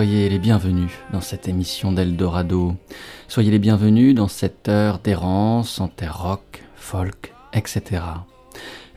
Soyez 0.00 0.30
les 0.30 0.38
bienvenus 0.38 0.92
dans 1.12 1.20
cette 1.20 1.46
émission 1.46 1.92
d'Eldorado. 1.92 2.74
Soyez 3.28 3.50
les 3.50 3.58
bienvenus 3.58 4.14
dans 4.14 4.28
cette 4.28 4.66
heure 4.70 4.98
d'errance 4.98 5.78
en 5.78 5.88
terre 5.88 6.22
rock, 6.22 6.62
folk, 6.74 7.34
etc. 7.52 8.00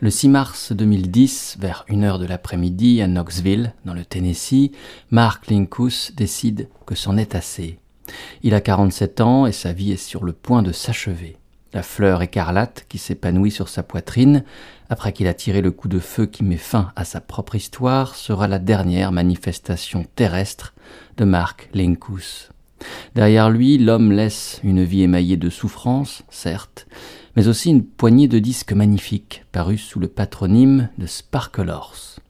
Le 0.00 0.08
6 0.08 0.30
mars 0.30 0.72
2010, 0.72 1.58
vers 1.60 1.84
1h 1.90 2.18
de 2.18 2.24
l'après-midi 2.24 3.02
à 3.02 3.06
Knoxville, 3.06 3.74
dans 3.84 3.92
le 3.92 4.06
Tennessee, 4.06 4.70
Mark 5.10 5.48
Linkus 5.48 6.14
décide 6.16 6.70
que 6.86 6.94
c'en 6.94 7.18
est 7.18 7.34
assez. 7.34 7.78
Il 8.42 8.54
a 8.54 8.62
47 8.62 9.20
ans 9.20 9.44
et 9.44 9.52
sa 9.52 9.74
vie 9.74 9.92
est 9.92 10.02
sur 10.02 10.24
le 10.24 10.32
point 10.32 10.62
de 10.62 10.72
s'achever. 10.72 11.36
La 11.74 11.82
fleur 11.82 12.22
écarlate 12.22 12.86
qui 12.88 12.98
s'épanouit 12.98 13.50
sur 13.50 13.68
sa 13.68 13.82
poitrine, 13.82 14.44
après 14.88 15.12
qu'il 15.12 15.26
a 15.26 15.34
tiré 15.34 15.60
le 15.60 15.72
coup 15.72 15.88
de 15.88 15.98
feu 15.98 16.24
qui 16.24 16.44
met 16.44 16.56
fin 16.56 16.92
à 16.94 17.04
sa 17.04 17.20
propre 17.20 17.56
histoire, 17.56 18.14
sera 18.14 18.46
la 18.46 18.60
dernière 18.60 19.10
manifestation 19.10 20.06
terrestre 20.14 20.72
de 21.16 21.24
Mark 21.24 21.68
Linkus. 21.74 22.50
Derrière 23.16 23.50
lui, 23.50 23.76
l'homme 23.78 24.12
laisse 24.12 24.60
une 24.62 24.84
vie 24.84 25.02
émaillée 25.02 25.36
de 25.36 25.50
souffrances, 25.50 26.22
certes, 26.30 26.86
mais 27.34 27.48
aussi 27.48 27.70
une 27.70 27.84
poignée 27.84 28.28
de 28.28 28.38
disques 28.38 28.72
magnifiques, 28.72 29.44
parus 29.50 29.82
sous 29.82 29.98
le 29.98 30.06
patronyme 30.06 30.90
de 30.98 31.06
Sparkle 31.06 31.70
Horse. 31.70 32.20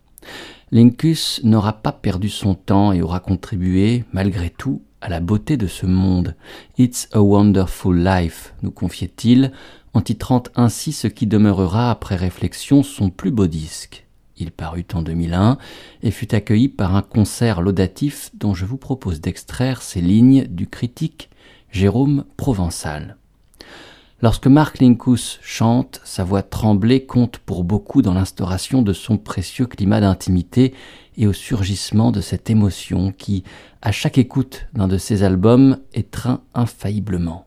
Linkus 0.70 1.42
n'aura 1.44 1.74
pas 1.74 1.92
perdu 1.92 2.30
son 2.30 2.54
temps 2.54 2.92
et 2.92 3.02
aura 3.02 3.20
contribué, 3.20 4.04
malgré 4.14 4.48
tout, 4.48 4.80
à 5.04 5.10
la 5.10 5.20
beauté 5.20 5.58
de 5.58 5.66
ce 5.66 5.84
monde. 5.84 6.34
It's 6.78 7.08
a 7.12 7.20
wonderful 7.20 7.94
life, 7.94 8.54
nous 8.62 8.70
confiait-il, 8.70 9.52
en 9.92 10.00
titrant 10.00 10.42
ainsi 10.56 10.92
ce 10.92 11.08
qui 11.08 11.26
demeurera 11.26 11.90
après 11.90 12.16
réflexion 12.16 12.82
son 12.82 13.10
plus 13.10 13.30
beau 13.30 13.46
disque. 13.46 14.06
Il 14.38 14.50
parut 14.50 14.86
en 14.94 15.02
2001 15.02 15.58
et 16.02 16.10
fut 16.10 16.34
accueilli 16.34 16.68
par 16.68 16.96
un 16.96 17.02
concert 17.02 17.60
laudatif 17.60 18.30
dont 18.32 18.54
je 18.54 18.64
vous 18.64 18.78
propose 18.78 19.20
d'extraire 19.20 19.82
ces 19.82 20.00
lignes 20.00 20.46
du 20.46 20.66
critique 20.68 21.28
Jérôme 21.70 22.24
Provençal. 22.38 23.18
Lorsque 24.22 24.46
Mark 24.46 24.78
Linkus 24.78 25.38
chante, 25.42 26.00
sa 26.02 26.24
voix 26.24 26.42
tremblée 26.42 27.04
compte 27.04 27.36
pour 27.36 27.62
beaucoup 27.62 28.00
dans 28.00 28.14
l'instauration 28.14 28.80
de 28.80 28.94
son 28.94 29.18
précieux 29.18 29.66
climat 29.66 30.00
d'intimité 30.00 30.72
et 31.16 31.26
au 31.26 31.32
surgissement 31.32 32.12
de 32.12 32.20
cette 32.20 32.50
émotion 32.50 33.12
qui, 33.16 33.44
à 33.82 33.92
chaque 33.92 34.18
écoute 34.18 34.66
d'un 34.72 34.88
de 34.88 34.98
ses 34.98 35.22
albums, 35.22 35.78
étreint 35.92 36.40
infailliblement. 36.54 37.46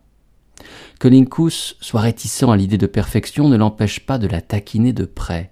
Que 0.98 1.08
Linkus 1.08 1.76
soit 1.80 2.00
réticent 2.00 2.42
à 2.42 2.56
l'idée 2.56 2.78
de 2.78 2.86
perfection 2.86 3.48
ne 3.48 3.56
l'empêche 3.56 4.00
pas 4.00 4.18
de 4.18 4.26
la 4.26 4.40
taquiner 4.40 4.92
de 4.92 5.04
près. 5.04 5.50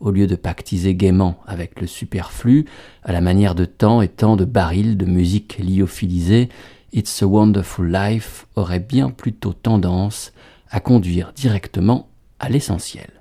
Au 0.00 0.10
lieu 0.10 0.26
de 0.26 0.34
pactiser 0.34 0.94
gaiement 0.94 1.38
avec 1.46 1.80
le 1.80 1.86
superflu, 1.86 2.66
à 3.04 3.12
la 3.12 3.20
manière 3.20 3.54
de 3.54 3.64
temps 3.64 4.02
et 4.02 4.08
tant 4.08 4.36
de 4.36 4.44
barils 4.44 4.96
de 4.96 5.06
musique 5.06 5.58
lyophilisée, 5.58 6.48
It's 6.92 7.22
a 7.22 7.26
Wonderful 7.26 7.90
Life 7.90 8.46
aurait 8.56 8.80
bien 8.80 9.10
plutôt 9.10 9.52
tendance 9.52 10.32
à 10.70 10.80
conduire 10.80 11.32
directement 11.34 12.08
à 12.38 12.48
l'essentiel. 12.48 13.11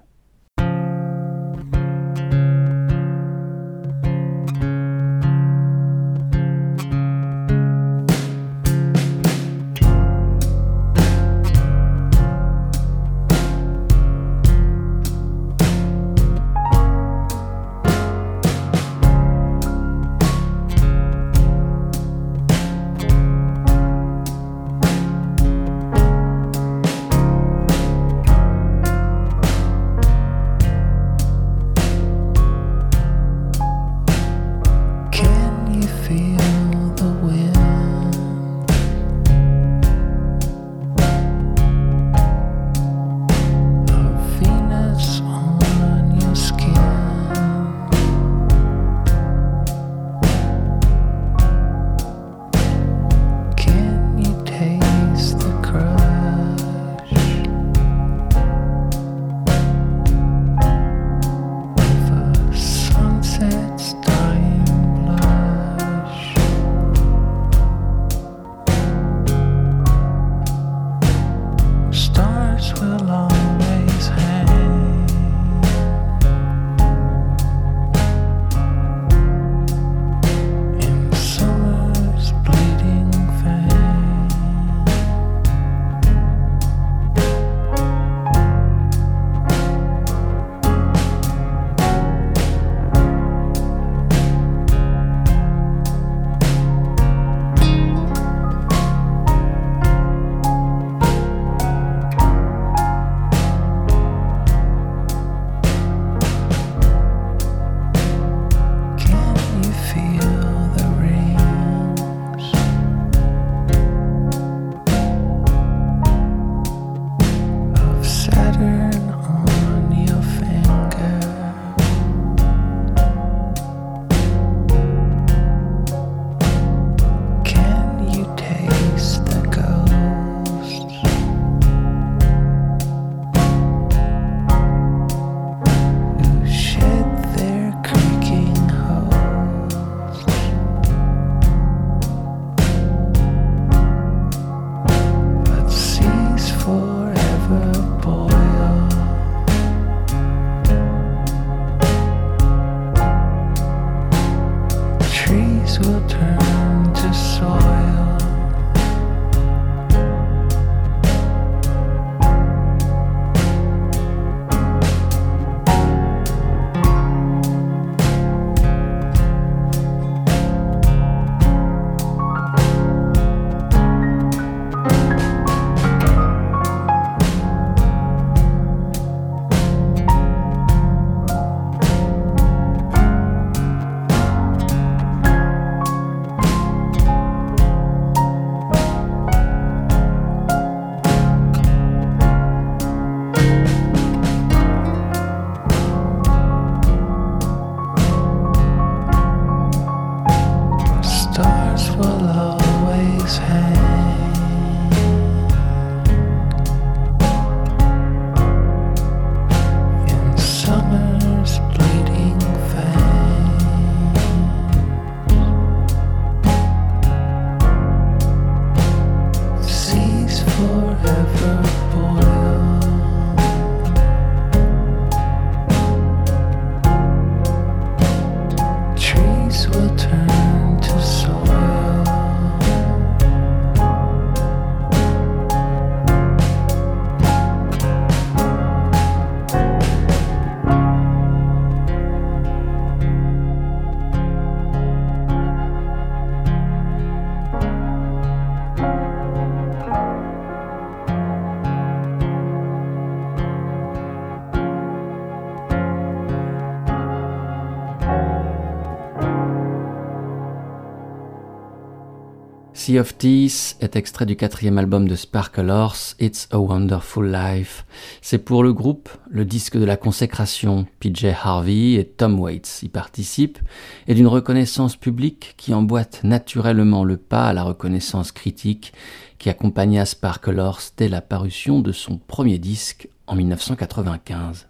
Sea 262.82 262.98
of 262.98 263.16
Teeth 263.16 263.78
est 263.80 263.96
extrait 263.96 264.26
du 264.26 264.36
quatrième 264.36 264.80
album 264.80 265.08
de 265.08 265.16
Sparkle 265.16 265.70
Horse, 265.70 266.16
It's 266.20 266.48
a 266.50 266.58
Wonderful 266.58 267.32
Life. 267.32 267.86
C'est 268.24 268.40
pour 268.40 268.64
le 268.64 268.74
groupe 268.74 269.08
le 269.30 269.46
disque 269.46 269.78
de 269.78 269.86
la 269.86 269.98
consécration. 269.98 270.88
PJ 271.00 271.26
Harvey 271.44 271.94
et 271.94 272.06
Tom 272.06 272.40
Waits 272.40 272.80
y 272.82 272.90
participent 272.90 273.60
et 274.08 274.16
d'une 274.16 274.26
reconnaissance 274.26 274.96
publique 274.96 275.54
qui 275.58 275.76
emboîte 275.76 276.22
naturellement 276.24 277.04
le 277.04 277.18
pas 277.18 277.50
à 277.50 277.54
la 277.54 277.62
reconnaissance 277.62 278.32
critique 278.32 278.94
qui 279.38 279.52
accompagna 279.52 280.04
Sparkle 280.08 280.60
Horse 280.60 280.94
dès 280.98 281.08
la 281.08 281.22
parution 281.22 281.82
de 281.82 281.92
son 281.92 282.18
premier 282.18 282.58
disque 282.58 283.10
en 283.28 283.36
1995. 283.36 284.66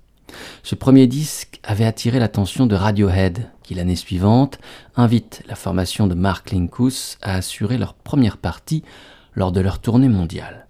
Ce 0.63 0.75
premier 0.75 1.07
disque 1.07 1.61
avait 1.63 1.85
attiré 1.85 2.19
l'attention 2.19 2.65
de 2.65 2.75
Radiohead, 2.75 3.49
l'année 3.73 3.95
suivante 3.95 4.59
invite 4.95 5.44
la 5.47 5.56
formation 5.56 6.07
de 6.07 6.15
Mark 6.15 6.51
Linkous 6.51 7.18
à 7.21 7.35
assurer 7.35 7.77
leur 7.77 7.94
première 7.94 8.38
partie 8.38 8.83
lors 9.35 9.51
de 9.51 9.62
leur 9.62 9.79
tournée 9.79 10.09
mondiale. 10.09 10.68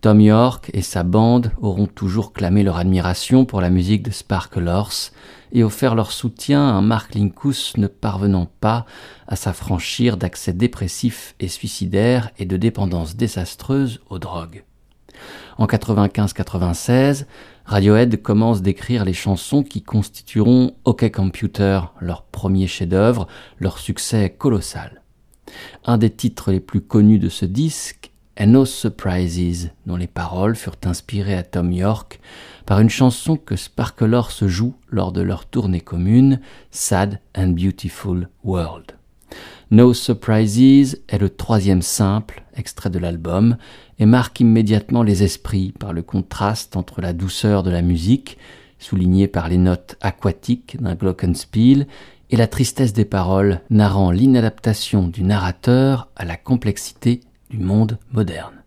Tom 0.00 0.20
York 0.20 0.70
et 0.74 0.82
sa 0.82 1.04
bande 1.04 1.52
auront 1.60 1.86
toujours 1.86 2.32
clamé 2.32 2.64
leur 2.64 2.76
admiration 2.76 3.44
pour 3.44 3.60
la 3.60 3.70
musique 3.70 4.02
de 4.02 4.10
Sparkle 4.10 4.66
Horse 4.66 5.12
et 5.52 5.62
offert 5.62 5.94
leur 5.94 6.10
soutien 6.10 6.76
à 6.76 6.80
Mark 6.80 7.14
Linkous 7.14 7.74
ne 7.76 7.86
parvenant 7.86 8.50
pas 8.60 8.84
à 9.28 9.36
s'affranchir 9.36 10.16
d'accès 10.16 10.52
dépressifs 10.52 11.36
et 11.38 11.46
suicidaires 11.46 12.30
et 12.38 12.46
de 12.46 12.56
dépendance 12.56 13.14
désastreuse 13.14 14.00
aux 14.10 14.18
drogues. 14.18 14.64
En 15.58 15.66
95-96, 15.66 17.26
Radiohead 17.64 18.20
commence 18.22 18.62
d'écrire 18.62 19.04
les 19.04 19.12
chansons 19.12 19.62
qui 19.62 19.82
constitueront 19.82 20.74
OK 20.84 21.10
Computer, 21.10 21.80
leur 22.00 22.24
premier 22.24 22.66
chef-d'œuvre, 22.66 23.28
leur 23.58 23.78
succès 23.78 24.34
colossal. 24.36 25.02
Un 25.84 25.98
des 25.98 26.10
titres 26.10 26.50
les 26.50 26.60
plus 26.60 26.80
connus 26.80 27.18
de 27.18 27.28
ce 27.28 27.44
disque 27.44 28.10
est 28.36 28.46
No 28.46 28.64
Surprises, 28.64 29.70
dont 29.86 29.96
les 29.96 30.06
paroles 30.06 30.56
furent 30.56 30.76
inspirées 30.84 31.36
à 31.36 31.42
Tom 31.42 31.72
York 31.72 32.20
par 32.66 32.80
une 32.80 32.90
chanson 32.90 33.36
que 33.36 33.56
Sparkler 33.56 34.22
se 34.30 34.48
joue 34.48 34.74
lors 34.88 35.12
de 35.12 35.20
leur 35.20 35.46
tournée 35.46 35.80
commune, 35.80 36.40
Sad 36.70 37.20
and 37.36 37.48
Beautiful 37.48 38.28
World. 38.44 38.96
No 39.70 39.94
Surprises 39.94 41.02
est 41.08 41.18
le 41.18 41.30
troisième 41.30 41.82
simple, 41.82 42.42
extrait 42.54 42.90
de 42.90 42.98
l'album, 42.98 43.56
et 44.02 44.06
marque 44.06 44.40
immédiatement 44.40 45.04
les 45.04 45.22
esprits 45.22 45.72
par 45.78 45.92
le 45.92 46.02
contraste 46.02 46.76
entre 46.76 47.00
la 47.00 47.12
douceur 47.12 47.62
de 47.62 47.70
la 47.70 47.82
musique, 47.82 48.36
soulignée 48.80 49.28
par 49.28 49.48
les 49.48 49.58
notes 49.58 49.94
aquatiques 50.00 50.76
d'un 50.82 50.96
glockenspiel, 50.96 51.86
et 52.30 52.36
la 52.36 52.48
tristesse 52.48 52.92
des 52.92 53.04
paroles 53.04 53.60
narrant 53.70 54.10
l'inadaptation 54.10 55.06
du 55.06 55.22
narrateur 55.22 56.08
à 56.16 56.24
la 56.24 56.36
complexité 56.36 57.20
du 57.48 57.58
monde 57.58 57.96
moderne. 58.10 58.61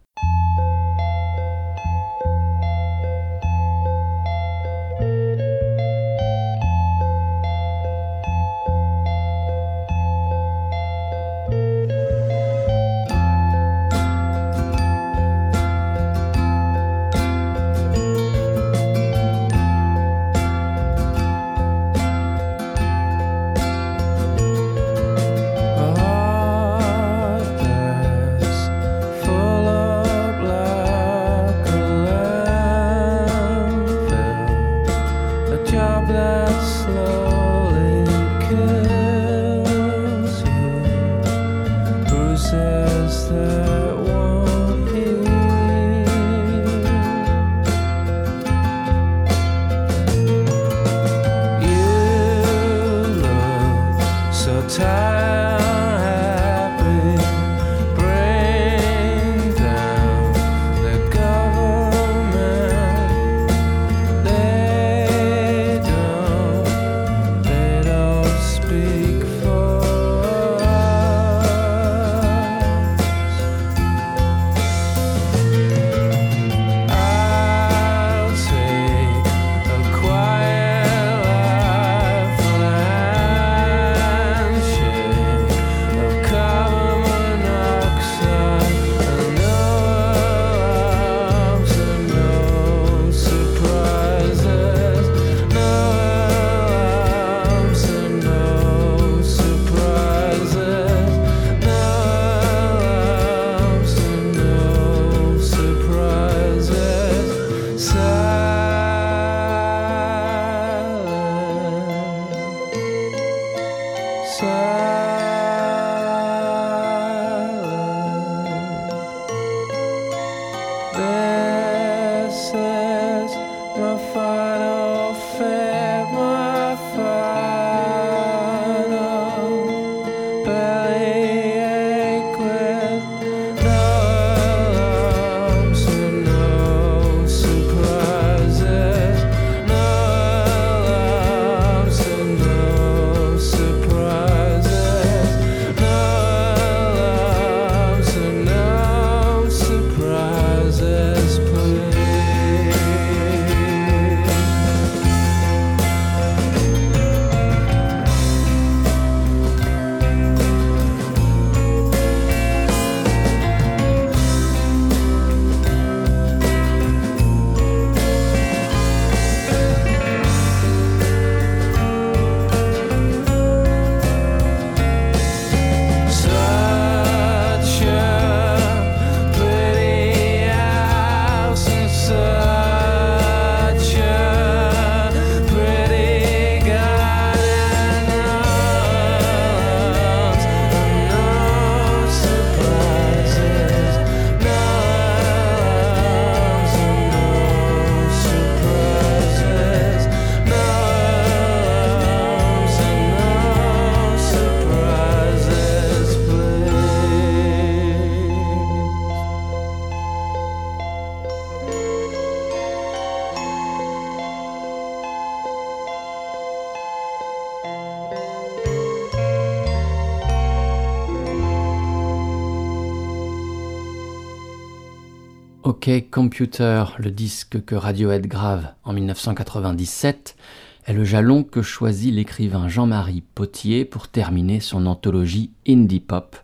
Computer, 226.15 226.85
le 226.97 227.11
disque 227.11 227.65
que 227.65 227.75
Radiohead 227.75 228.25
grave 228.25 228.69
en 228.85 228.93
1997, 228.93 230.37
est 230.85 230.93
le 230.93 231.03
jalon 231.03 231.43
que 231.43 231.61
choisit 231.61 232.13
l'écrivain 232.13 232.69
Jean-Marie 232.69 233.19
Potier 233.19 233.83
pour 233.83 234.07
terminer 234.07 234.61
son 234.61 234.85
anthologie 234.85 235.51
Indie 235.67 235.99
Pop, 235.99 236.37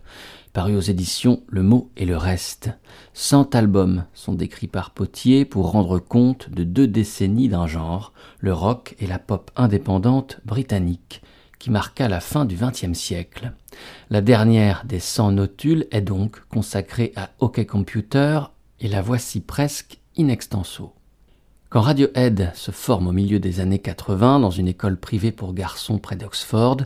parue 0.52 0.76
aux 0.76 0.80
éditions 0.82 1.42
Le 1.48 1.62
Mot 1.62 1.90
et 1.96 2.04
le 2.04 2.18
Reste. 2.18 2.68
Cent 3.14 3.54
albums 3.54 4.04
sont 4.12 4.34
décrits 4.34 4.66
par 4.66 4.90
Potier 4.90 5.46
pour 5.46 5.70
rendre 5.70 5.98
compte 5.98 6.50
de 6.50 6.64
deux 6.64 6.86
décennies 6.86 7.48
d'un 7.48 7.66
genre, 7.66 8.12
le 8.40 8.52
rock 8.52 8.94
et 8.98 9.06
la 9.06 9.18
pop 9.18 9.50
indépendante 9.56 10.40
britannique, 10.44 11.22
qui 11.58 11.70
marqua 11.70 12.08
la 12.08 12.20
fin 12.20 12.44
du 12.44 12.56
XXe 12.56 12.92
siècle. 12.92 13.54
La 14.10 14.20
dernière 14.20 14.84
des 14.84 15.00
cent 15.00 15.32
notules 15.32 15.86
est 15.92 16.02
donc 16.02 16.46
consacrée 16.50 17.14
à 17.16 17.30
OK 17.38 17.64
Computer 17.64 18.40
et 18.82 18.88
la 18.88 19.00
voici 19.00 19.40
presque 19.40 19.98
in 20.18 20.28
extenso. 20.28 20.92
Quand 21.70 21.80
Radiohead 21.80 22.50
se 22.54 22.72
forme 22.72 23.06
au 23.06 23.12
milieu 23.12 23.38
des 23.38 23.60
années 23.60 23.78
80 23.78 24.40
dans 24.40 24.50
une 24.50 24.68
école 24.68 24.98
privée 24.98 25.32
pour 25.32 25.54
garçons 25.54 25.98
près 25.98 26.16
d'Oxford, 26.16 26.78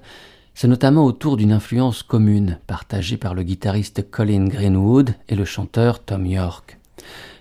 c'est 0.55 0.69
notamment 0.69 1.05
autour 1.05 1.37
d'une 1.37 1.53
influence 1.53 2.03
commune 2.03 2.61
partagée 2.67 3.17
par 3.17 3.35
le 3.35 3.43
guitariste 3.43 4.09
Colin 4.11 4.47
Greenwood 4.47 5.15
et 5.29 5.35
le 5.35 5.45
chanteur 5.45 6.05
Tom 6.05 6.25
York. 6.25 6.79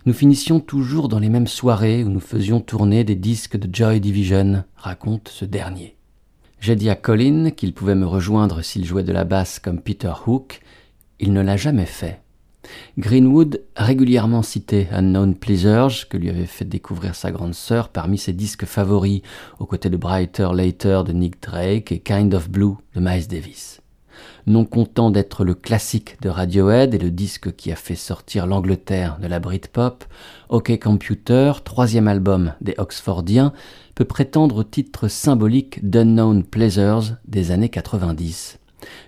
Nous 0.06 0.14
finissions 0.14 0.60
toujours 0.60 1.10
dans 1.10 1.20
les 1.20 1.30
mêmes 1.30 1.48
soirées 1.48 2.04
où 2.04 2.10
nous 2.10 2.20
faisions 2.20 2.62
tourner 2.62 3.04
des 3.04 3.16
disques 3.16 3.58
de 3.58 3.74
Joy 3.74 4.00
Division, 4.00 4.64
raconte 4.76 5.28
ce 5.28 5.46
dernier. 5.46 5.96
J'ai 6.60 6.76
dit 6.76 6.90
à 6.90 6.96
Colin 6.96 7.52
qu'il 7.52 7.74
pouvait 7.74 7.96
me 7.96 8.08
rejoindre 8.08 8.64
s'il 8.64 8.86
jouait 8.86 9.04
de 9.04 9.14
la 9.14 9.24
basse 9.24 9.60
comme 9.60 9.82
Peter 9.82 10.14
Hook. 10.26 10.62
Il 11.20 11.34
ne 11.34 11.42
l'a 11.42 11.58
jamais 11.58 11.86
fait. 11.86 12.22
Greenwood 12.98 13.62
régulièrement 13.76 14.42
cité 14.42 14.88
Unknown 14.92 15.36
Pleasures, 15.36 16.08
que 16.10 16.18
lui 16.18 16.30
avait 16.30 16.46
fait 16.46 16.66
découvrir 16.66 17.16
sa 17.16 17.32
grande 17.32 17.54
sœur 17.54 17.90
parmi 17.90 18.18
ses 18.18 18.34
disques 18.34 18.66
favoris, 18.66 19.22
aux 19.60 19.66
côtés 19.66 19.90
de 19.90 19.98
Brighter 19.98 20.50
Later 20.54 21.02
de 21.06 21.14
Nick 21.14 21.42
Drake 21.42 21.92
et 21.92 22.00
Kind 22.00 22.34
of 22.34 22.50
Blue 22.50 22.76
de 22.96 23.00
Miles 23.00 23.28
Davis. 23.28 23.82
Non 24.48 24.64
content 24.64 25.12
d'être 25.12 25.44
le 25.44 25.56
classique 25.56 26.18
de 26.22 26.30
Radiohead 26.30 26.94
et 26.94 27.00
le 27.00 27.12
disque 27.12 27.56
qui 27.56 27.72
a 27.72 27.76
fait 27.76 27.96
sortir 27.96 28.46
l'Angleterre 28.48 29.18
de 29.22 29.28
la 29.28 29.40
Britpop, 29.40 30.06
OK 30.50 30.80
Computer, 30.80 31.52
troisième 31.64 32.08
album 32.08 32.54
des 32.62 32.76
Oxfordiens, 32.78 33.54
peut 33.96 34.06
prétendre 34.06 34.58
au 34.58 34.64
titre 34.64 35.08
symbolique 35.08 35.88
d'Unknown 35.90 36.44
Pleasures 36.44 37.16
des 37.28 37.52
années 37.52 37.70
90. 37.70 38.60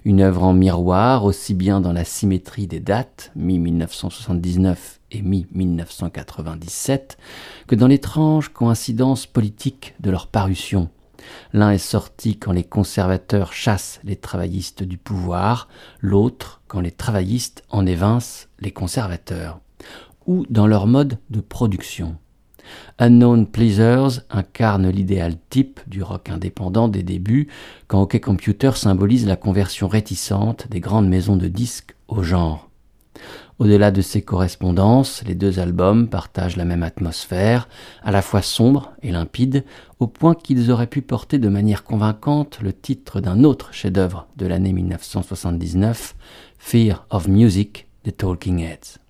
Une 0.06 0.22
œuvre 0.22 0.44
en 0.44 0.54
miroir, 0.54 1.26
aussi 1.26 1.54
bien 1.54 1.82
dans 1.82 1.94
la 1.94 2.06
symétrie 2.06 2.68
des 2.68 2.80
dates, 2.80 3.32
mi-1979 3.36 4.76
et 5.12 5.22
mi-1997, 5.22 7.18
que 7.68 7.76
dans 7.76 7.88
l'étrange 7.88 8.50
coïncidence 8.50 9.26
politique 9.26 9.96
de 10.00 10.12
leur 10.12 10.28
parution. 10.28 10.90
L'un 11.54 11.72
est 11.72 11.78
sorti 11.78 12.38
quand 12.38 12.52
les 12.52 12.64
conservateurs 12.64 13.54
chassent 13.54 14.00
les 14.04 14.16
travaillistes 14.16 14.84
du 14.84 14.98
pouvoir, 14.98 15.68
l'autre 16.00 16.62
quand 16.68 16.80
les 16.80 16.92
travaillistes 16.92 17.64
en 17.70 17.86
évincent 17.86 18.48
les 18.60 18.72
conservateurs, 18.72 19.60
ou 20.26 20.46
dans 20.50 20.68
leur 20.68 20.88
mode 20.88 21.18
de 21.30 21.42
production. 21.42 22.18
Unknown 23.00 23.46
Pleasers 23.46 24.22
incarne 24.32 24.90
l'idéal 24.90 25.36
type 25.50 25.80
du 25.88 26.02
rock 26.02 26.30
indépendant 26.30 26.88
des 26.88 27.04
débuts, 27.04 27.48
quand 27.88 28.02
OK 28.02 28.20
Computer 28.20 28.72
symbolise 28.74 29.28
la 29.28 29.36
conversion 29.36 29.88
réticente 29.88 30.68
des 30.70 30.80
grandes 30.80 31.08
maisons 31.08 31.36
de 31.36 31.48
disques 31.48 31.96
au 32.08 32.24
genre. 32.24 32.70
Au-delà 33.60 33.92
de 33.92 34.02
ces 34.02 34.22
correspondances, 34.22 35.24
les 35.26 35.36
deux 35.36 35.60
albums 35.60 36.08
partagent 36.10 36.58
la 36.58 36.66
même 36.66 36.84
atmosphère, 36.84 37.68
à 38.04 38.12
la 38.12 38.22
fois 38.22 38.42
sombre 38.42 38.94
et 39.02 39.12
limpide, 39.12 39.64
au 40.00 40.08
point 40.08 40.36
qu'ils 40.36 40.72
auraient 40.72 40.88
pu 40.88 41.02
porter 41.02 41.40
de 41.40 41.50
manière 41.50 41.84
convaincante 41.84 42.60
le 42.62 42.74
titre 42.74 43.20
d'un 43.20 43.44
autre 43.44 43.74
chef-d'œuvre 43.74 44.28
de 44.38 44.46
l'année 44.48 44.74
1979, 44.74 46.16
Fear 46.58 47.06
of 47.10 47.28
Music 47.28 47.88
des 48.04 48.12
Talking 48.12 48.60
Heads. 48.60 49.07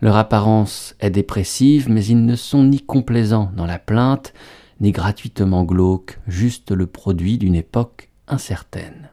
Leur 0.00 0.16
apparence 0.16 0.94
est 1.00 1.10
dépressive, 1.10 1.88
mais 1.90 2.04
ils 2.04 2.24
ne 2.24 2.36
sont 2.36 2.64
ni 2.64 2.80
complaisants 2.80 3.50
dans 3.56 3.66
la 3.66 3.78
plainte, 3.78 4.32
ni 4.80 4.92
gratuitement 4.92 5.64
glauques, 5.64 6.18
juste 6.26 6.70
le 6.70 6.86
produit 6.86 7.38
d'une 7.38 7.54
époque 7.54 8.10
incertaine. 8.28 9.10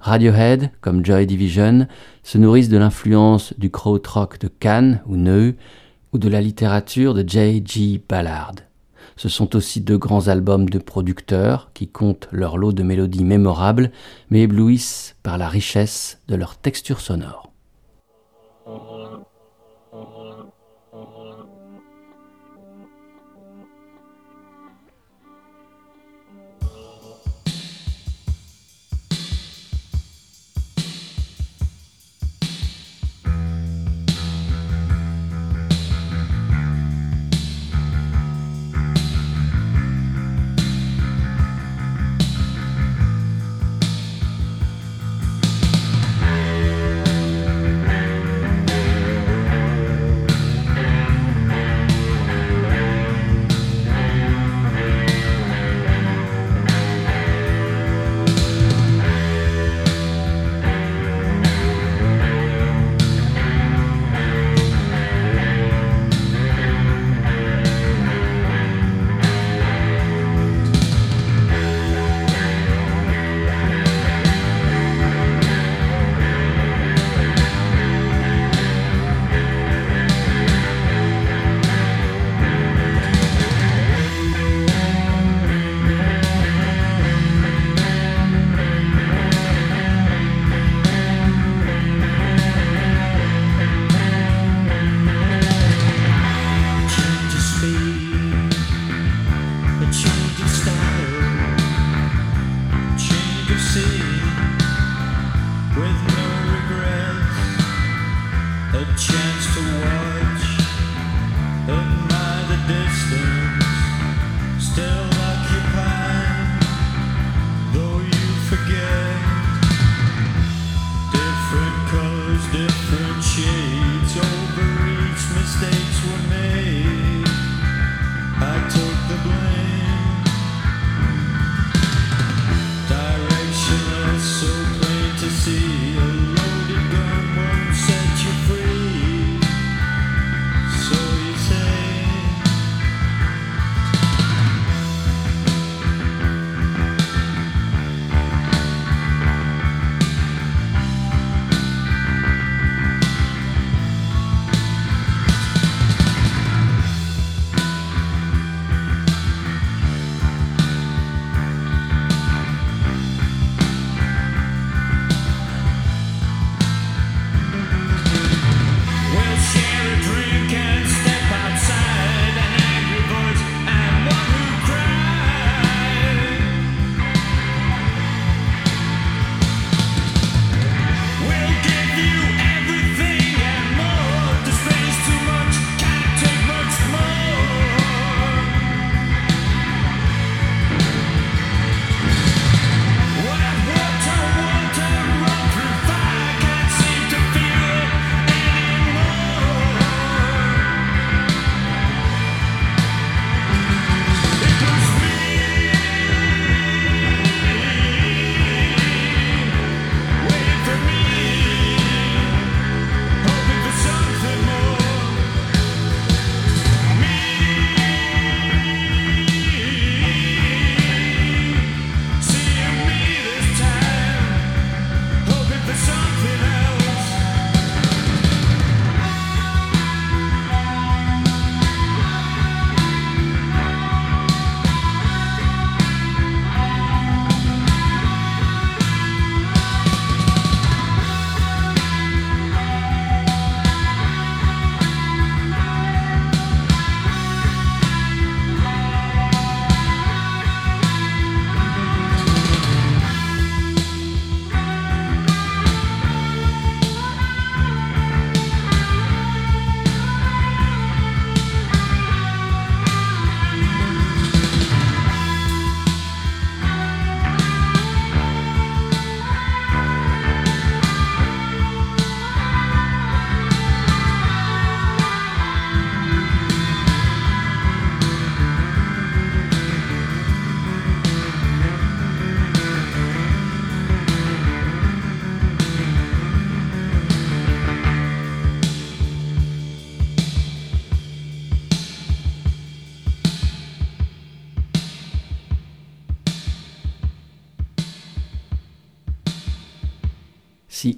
Radiohead, 0.00 0.70
comme 0.80 1.04
Joy 1.04 1.26
Division, 1.26 1.86
se 2.22 2.38
nourrissent 2.38 2.68
de 2.68 2.78
l'influence 2.78 3.54
du 3.58 3.70
krautrock 3.70 4.38
de 4.38 4.48
Cannes 4.48 5.02
ou 5.06 5.16
Neu, 5.16 5.56
ou 6.12 6.18
de 6.18 6.28
la 6.28 6.40
littérature 6.40 7.14
de 7.14 7.26
J.G. 7.26 8.02
Ballard. 8.08 8.54
Ce 9.16 9.28
sont 9.28 9.56
aussi 9.56 9.80
deux 9.80 9.98
grands 9.98 10.28
albums 10.28 10.68
de 10.68 10.78
producteurs 10.78 11.70
qui 11.74 11.88
comptent 11.88 12.28
leur 12.32 12.56
lot 12.56 12.72
de 12.72 12.82
mélodies 12.82 13.24
mémorables, 13.24 13.92
mais 14.30 14.42
éblouissent 14.42 15.16
par 15.22 15.38
la 15.38 15.48
richesse 15.48 16.20
de 16.28 16.34
leur 16.34 16.56
texture 16.56 17.00
sonore. 17.00 17.52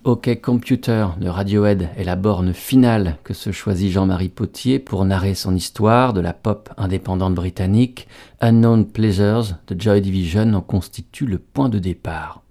OK 0.05 0.38
Computer 0.43 1.07
de 1.19 1.29
Radiohead 1.31 1.88
est 1.97 2.05
la 2.05 2.14
borne 2.14 2.53
finale 2.53 3.17
que 3.25 3.33
se 3.33 3.53
choisit 3.53 3.90
Jean-Marie 3.90 4.29
Potier 4.29 4.79
pour 4.79 5.07
narrer 5.07 5.35
son 5.35 5.57
histoire 5.57 6.12
de 6.12 6.21
la 6.21 6.35
pop 6.35 6.69
indépendante 6.77 7.35
britannique, 7.35 8.07
Unknown 8.43 8.85
Pleasures 8.85 9.57
de 9.67 9.81
Joy 9.81 10.03
Division 10.03 10.53
en 10.53 10.61
constitue 10.61 11.25
le 11.25 11.38
point 11.38 11.71
de 11.71 11.79
départ. 11.79 12.43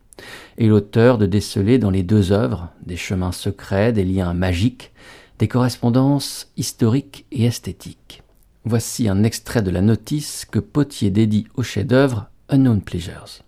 Et 0.57 0.65
l'auteur 0.65 1.19
de 1.19 1.27
déceler 1.27 1.77
dans 1.77 1.91
les 1.91 2.01
deux 2.01 2.31
œuvres 2.31 2.69
des 2.83 2.97
chemins 2.97 3.31
secrets, 3.31 3.93
des 3.93 4.03
liens 4.03 4.33
magiques, 4.33 4.91
des 5.37 5.47
correspondances 5.47 6.51
historiques 6.57 7.27
et 7.31 7.45
esthétiques. 7.45 8.23
Voici 8.65 9.07
un 9.07 9.23
extrait 9.23 9.61
de 9.61 9.69
la 9.69 9.81
notice 9.81 10.45
que 10.49 10.57
Potier 10.57 11.11
dédie 11.11 11.45
au 11.53 11.61
chef-d'œuvre 11.61 12.31
Unknown 12.49 12.81
Pleasures. 12.81 13.43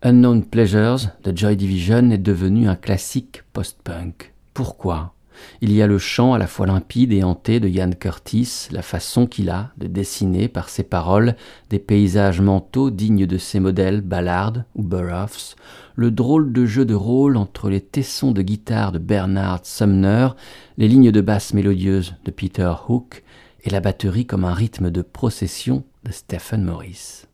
Unknown 0.00 0.44
Pleasures 0.44 1.10
de 1.24 1.36
Joy 1.36 1.56
Division 1.56 2.12
est 2.12 2.18
devenu 2.18 2.68
un 2.68 2.76
classique 2.76 3.42
post-punk. 3.52 4.32
Pourquoi? 4.54 5.12
Il 5.60 5.72
y 5.72 5.82
a 5.82 5.88
le 5.88 5.98
chant 5.98 6.34
à 6.34 6.38
la 6.38 6.46
fois 6.46 6.68
limpide 6.68 7.12
et 7.12 7.24
hanté 7.24 7.58
de 7.58 7.68
Ian 7.68 7.90
Curtis, 7.90 8.68
la 8.70 8.82
façon 8.82 9.26
qu'il 9.26 9.50
a 9.50 9.72
de 9.76 9.88
dessiner 9.88 10.46
par 10.46 10.68
ses 10.68 10.84
paroles 10.84 11.34
des 11.68 11.80
paysages 11.80 12.40
mentaux 12.40 12.90
dignes 12.90 13.26
de 13.26 13.38
ses 13.38 13.58
modèles 13.58 14.00
Ballard 14.00 14.62
ou 14.76 14.84
Burroughs, 14.84 15.56
le 15.96 16.12
drôle 16.12 16.52
de 16.52 16.64
jeu 16.64 16.84
de 16.84 16.94
rôle 16.94 17.36
entre 17.36 17.68
les 17.68 17.80
tessons 17.80 18.30
de 18.30 18.42
guitare 18.42 18.92
de 18.92 19.00
Bernard 19.00 19.66
Sumner, 19.66 20.28
les 20.76 20.86
lignes 20.86 21.10
de 21.10 21.20
basse 21.20 21.54
mélodieuses 21.54 22.14
de 22.24 22.30
Peter 22.30 22.72
Hook 22.88 23.24
et 23.64 23.70
la 23.70 23.80
batterie 23.80 24.26
comme 24.26 24.44
un 24.44 24.54
rythme 24.54 24.92
de 24.92 25.02
procession 25.02 25.82
de 26.04 26.12
Stephen 26.12 26.62
Morris. 26.62 27.27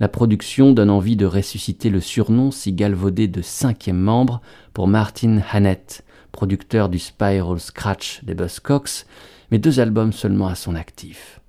La 0.00 0.08
production 0.08 0.72
donne 0.72 0.90
envie 0.90 1.16
de 1.16 1.26
ressusciter 1.26 1.90
le 1.90 2.00
surnom 2.00 2.52
si 2.52 2.72
galvaudé 2.72 3.26
de 3.26 3.42
cinquième 3.42 3.98
membre 3.98 4.40
pour 4.72 4.86
Martin 4.86 5.40
Hannett, 5.50 6.04
producteur 6.30 6.88
du 6.88 7.00
Spiral 7.00 7.58
Scratch 7.58 8.22
des 8.22 8.34
Buzzcocks, 8.34 9.06
mais 9.50 9.58
deux 9.58 9.80
albums 9.80 10.12
seulement 10.12 10.46
à 10.46 10.54
son 10.54 10.76
actif. 10.76 11.40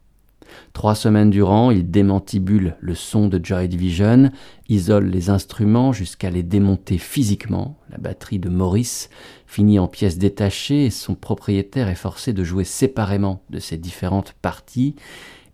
Trois 0.74 0.96
semaines 0.96 1.30
durant, 1.30 1.70
il 1.70 1.92
démantibule 1.92 2.76
le 2.80 2.96
son 2.96 3.28
de 3.28 3.40
Joy 3.44 3.68
Division, 3.68 4.32
isole 4.68 5.06
les 5.06 5.30
instruments 5.30 5.94
jusqu'à 5.94 6.32
les 6.32 6.42
démonter 6.42 6.98
physiquement. 6.98 7.78
La 7.92 8.00
batterie 8.00 8.40
de 8.40 8.50
Morris 8.50 9.10
finit 9.46 9.78
en 9.78 9.88
pièces 9.88 10.18
détachées 10.18 10.86
et 10.86 10.90
son 10.90 11.14
propriétaire 11.14 11.88
est 11.88 11.94
forcé 11.94 12.34
de 12.34 12.44
jouer 12.44 12.64
séparément 12.64 13.44
de 13.52 13.60
ces 13.60 13.78
différentes 13.78 14.34
parties 14.42 14.96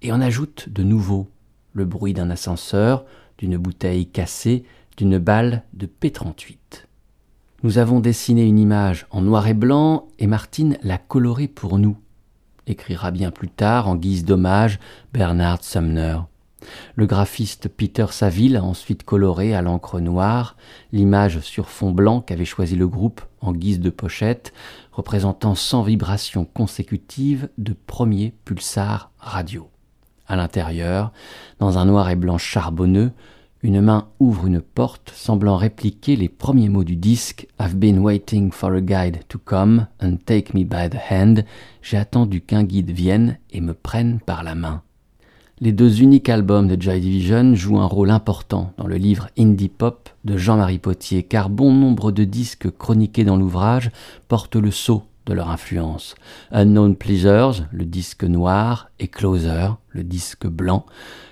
et 0.01 0.13
en 0.13 0.21
ajoute 0.21 0.69
de 0.69 0.83
nouveaux 0.83 1.27
le 1.75 1.85
bruit 1.85 2.13
d'un 2.13 2.31
ascenseur, 2.31 3.05
d'une 3.37 3.57
bouteille 3.57 4.07
cassée, 4.07 4.63
d'une 4.97 5.19
balle 5.19 5.63
de 5.73 5.87
P38. 5.87 6.57
Nous 7.63 7.77
avons 7.77 7.99
dessiné 7.99 8.43
une 8.45 8.57
image 8.57 9.05
en 9.11 9.21
noir 9.21 9.47
et 9.47 9.53
blanc 9.53 10.07
et 10.17 10.25
Martine 10.25 10.77
l'a 10.81 10.97
colorée 10.97 11.47
pour 11.47 11.77
nous, 11.77 11.97
écrira 12.65 13.11
bien 13.11 13.29
plus 13.29 13.49
tard 13.49 13.87
en 13.87 13.95
guise 13.95 14.25
d'hommage 14.25 14.79
Bernard 15.13 15.63
Sumner. 15.63 16.19
Le 16.95 17.05
graphiste 17.05 17.67
Peter 17.67 18.07
Saville 18.09 18.57
a 18.57 18.63
ensuite 18.63 19.03
coloré 19.03 19.53
à 19.53 19.61
l'encre 19.61 19.99
noire 19.99 20.55
l'image 20.91 21.39
sur 21.41 21.69
fond 21.69 21.91
blanc 21.91 22.21
qu'avait 22.21 22.45
choisi 22.45 22.75
le 22.75 22.87
groupe 22.87 23.21
en 23.41 23.53
guise 23.53 23.79
de 23.79 23.89
pochette, 23.89 24.53
représentant 24.91 25.55
100 25.55 25.83
vibrations 25.83 26.45
consécutives 26.45 27.49
de 27.57 27.73
premiers 27.73 28.33
pulsars 28.45 29.11
radio. 29.19 29.69
À 30.27 30.35
l'intérieur, 30.35 31.11
dans 31.59 31.77
un 31.77 31.85
noir 31.85 32.09
et 32.09 32.15
blanc 32.15 32.37
charbonneux, 32.37 33.11
une 33.61 33.81
main 33.81 34.07
ouvre 34.19 34.45
une 34.45 34.61
porte 34.61 35.11
semblant 35.15 35.55
répliquer 35.55 36.15
les 36.15 36.29
premiers 36.29 36.69
mots 36.69 36.83
du 36.83 36.95
disque 36.95 37.47
I've 37.59 37.75
been 37.75 37.99
waiting 37.99 38.51
for 38.51 38.73
a 38.73 38.81
guide 38.81 39.19
to 39.27 39.39
come 39.39 39.87
and 40.01 40.17
take 40.25 40.53
me 40.53 40.63
by 40.63 40.89
the 40.89 40.99
hand. 41.09 41.45
J'ai 41.81 41.97
attendu 41.97 42.41
qu'un 42.41 42.63
guide 42.63 42.91
vienne 42.91 43.37
et 43.51 43.61
me 43.61 43.73
prenne 43.73 44.19
par 44.19 44.43
la 44.43 44.55
main. 44.55 44.81
Les 45.61 45.71
deux 45.71 46.01
uniques 46.01 46.29
albums 46.29 46.67
de 46.67 46.79
Joy 46.79 46.99
Division 46.99 47.55
jouent 47.55 47.79
un 47.79 47.85
rôle 47.85 48.11
important 48.11 48.73
dans 48.77 48.87
le 48.87 48.97
livre 48.97 49.29
Indie 49.37 49.69
Pop 49.69 50.09
de 50.25 50.37
Jean-Marie 50.37 50.79
Potier, 50.79 51.23
car 51.23 51.49
bon 51.49 51.71
nombre 51.71 52.11
de 52.11 52.23
disques 52.23 52.69
chroniqués 52.69 53.23
dans 53.23 53.37
l'ouvrage 53.37 53.89
portent 54.27 54.57
le 54.57 54.69
sceau 54.69 55.03
de 55.25 55.33
leur 55.33 55.49
influence. 55.49 56.15
Unknown 56.51 56.95
Pleasures, 56.95 57.65
le 57.71 57.85
disque 57.85 58.23
noir, 58.23 58.89
et 58.99 59.07
Closer, 59.07 59.69
le 59.89 60.03
disque 60.03 60.47
blanc, 60.47 60.85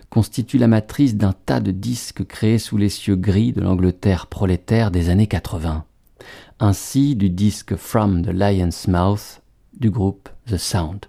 constituent 0.10 0.60
la 0.60 0.67
matrice 0.67 1.15
d'un 1.15 1.34
tas 1.34 1.60
de 1.60 1.71
disques 1.71 2.25
créés 2.25 2.60
sous 2.60 2.77
les 2.77 2.89
cieux 2.89 3.15
gris 3.15 3.53
de 3.53 3.62
l'Angleterre 3.62 4.27
prolétaire 4.27 4.91
des 4.91 5.10
années 5.10 5.27
80. 5.27 5.86
Ainsi 6.60 7.15
du 7.15 7.29
disque 7.29 7.75
From 7.75 8.23
the 8.23 8.29
Lion's 8.29 8.88
Mouth 8.88 9.41
du 9.79 9.89
groupe 9.89 10.29
The 10.47 10.58
Sound. 10.58 11.08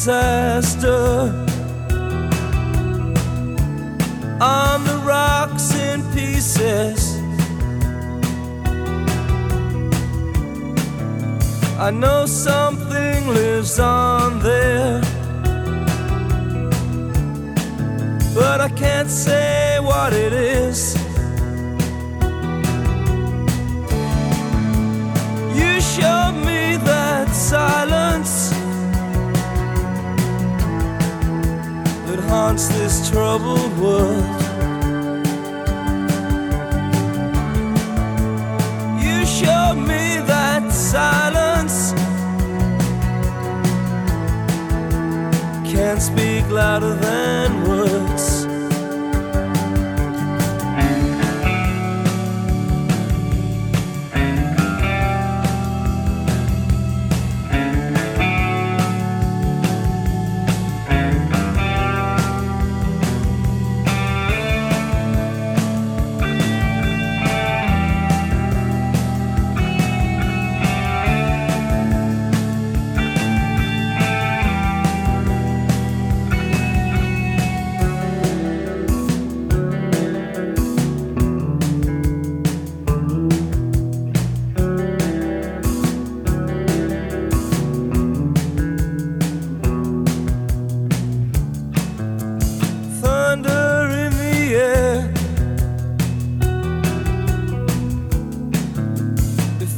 Disaster 0.00 1.28
on 4.40 4.82
the 4.84 4.98
rocks 5.04 5.74
in 5.74 6.00
pieces. 6.14 7.18
I 11.78 11.90
know 11.90 12.24
something 12.24 13.28
lives 13.28 13.78
on 13.78 14.40
there. 14.40 15.02
but 18.34 18.60
I 18.62 18.70
can't 18.70 19.10
say 19.10 19.80
what 19.80 20.14
it 20.14 20.32
is. 20.32 20.89
Haunts 32.30 32.68
this 32.68 33.10
troubled 33.10 33.76
world. 33.76 34.24
You 39.04 39.26
showed 39.26 39.78
me 39.90 40.04
that 40.32 40.70
silence 40.70 41.92
can't 45.72 46.00
speak 46.00 46.48
louder 46.50 46.94
than 46.94 47.68
words. 47.68 48.09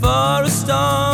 for 0.02 0.42
a 0.42 0.50
storm. 0.50 1.11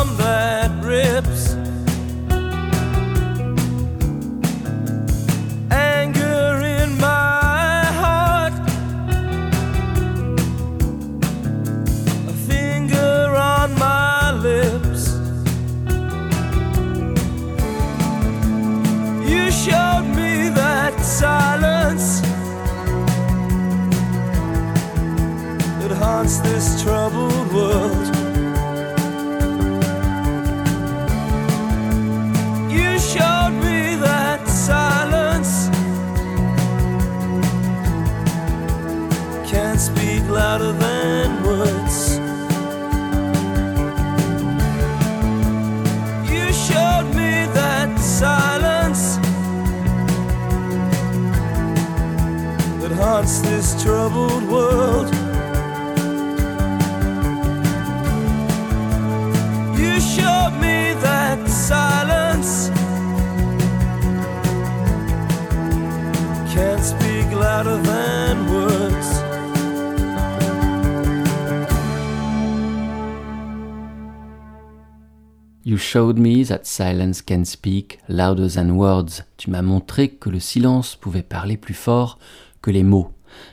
You 75.69 75.77
showed 75.77 76.17
me 76.17 76.43
that 76.45 76.61
silence 76.63 77.21
can 77.21 77.45
speak 77.45 77.99
louder 78.09 78.47
than 78.49 78.71
words. 78.71 79.23
Tu 79.37 79.51
m'as 79.51 79.61
montré 79.61 80.09
que 80.09 80.31
le 80.31 80.39
silence 80.39 80.95
pouvait 80.95 81.21
parler 81.21 81.57
plus 81.57 81.75
fort 81.75 82.17
que 82.63 82.71
les 82.71 82.81
mots. 82.81 83.11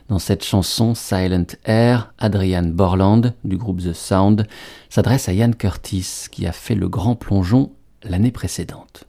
Dans 0.09 0.19
cette 0.19 0.43
chanson 0.43 0.95
Silent 0.95 1.45
Air, 1.67 2.15
Adrian 2.17 2.69
Borland 2.69 3.35
du 3.45 3.59
groupe 3.59 3.83
The 3.83 3.93
Sound 3.93 4.47
s'adresse 4.89 5.29
à 5.29 5.35
Ian 5.35 5.53
Curtis 5.53 6.29
qui 6.31 6.47
a 6.47 6.53
fait 6.53 6.75
le 6.75 6.89
grand 6.89 7.17
plongeon 7.17 7.73
l'année 8.03 8.33
précédente. 8.33 9.06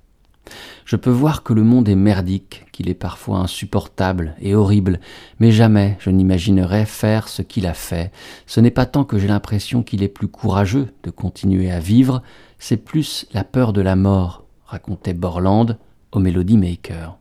Je 0.87 0.95
peux 0.95 1.11
voir 1.11 1.43
que 1.43 1.51
le 1.51 1.63
monde 1.63 1.89
est 1.89 1.97
merdique, 1.97 2.63
qu'il 2.71 2.89
est 2.89 2.93
parfois 2.93 3.39
insupportable 3.39 4.35
et 4.39 4.55
horrible, 4.55 5.01
mais 5.37 5.51
jamais 5.51 5.97
je 5.99 6.09
n'imaginerais 6.09 6.85
faire 6.85 7.27
ce 7.27 7.41
qu'il 7.41 7.67
a 7.67 7.73
fait. 7.73 8.13
Ce 8.45 8.61
n'est 8.61 8.71
pas 8.71 8.85
tant 8.85 9.03
que 9.03 9.19
j'ai 9.19 9.27
l'impression 9.27 9.83
qu'il 9.83 10.01
est 10.01 10.07
plus 10.07 10.29
courageux 10.29 10.93
de 11.03 11.09
continuer 11.09 11.69
à 11.71 11.81
vivre, 11.81 12.23
c'est 12.57 12.77
plus 12.77 13.27
la 13.33 13.43
peur 13.43 13.73
de 13.73 13.81
la 13.81 13.97
mort, 13.97 14.45
racontait 14.65 15.13
Borland 15.13 15.77
au 16.13 16.19
Melody 16.19 16.55
Maker. 16.55 17.17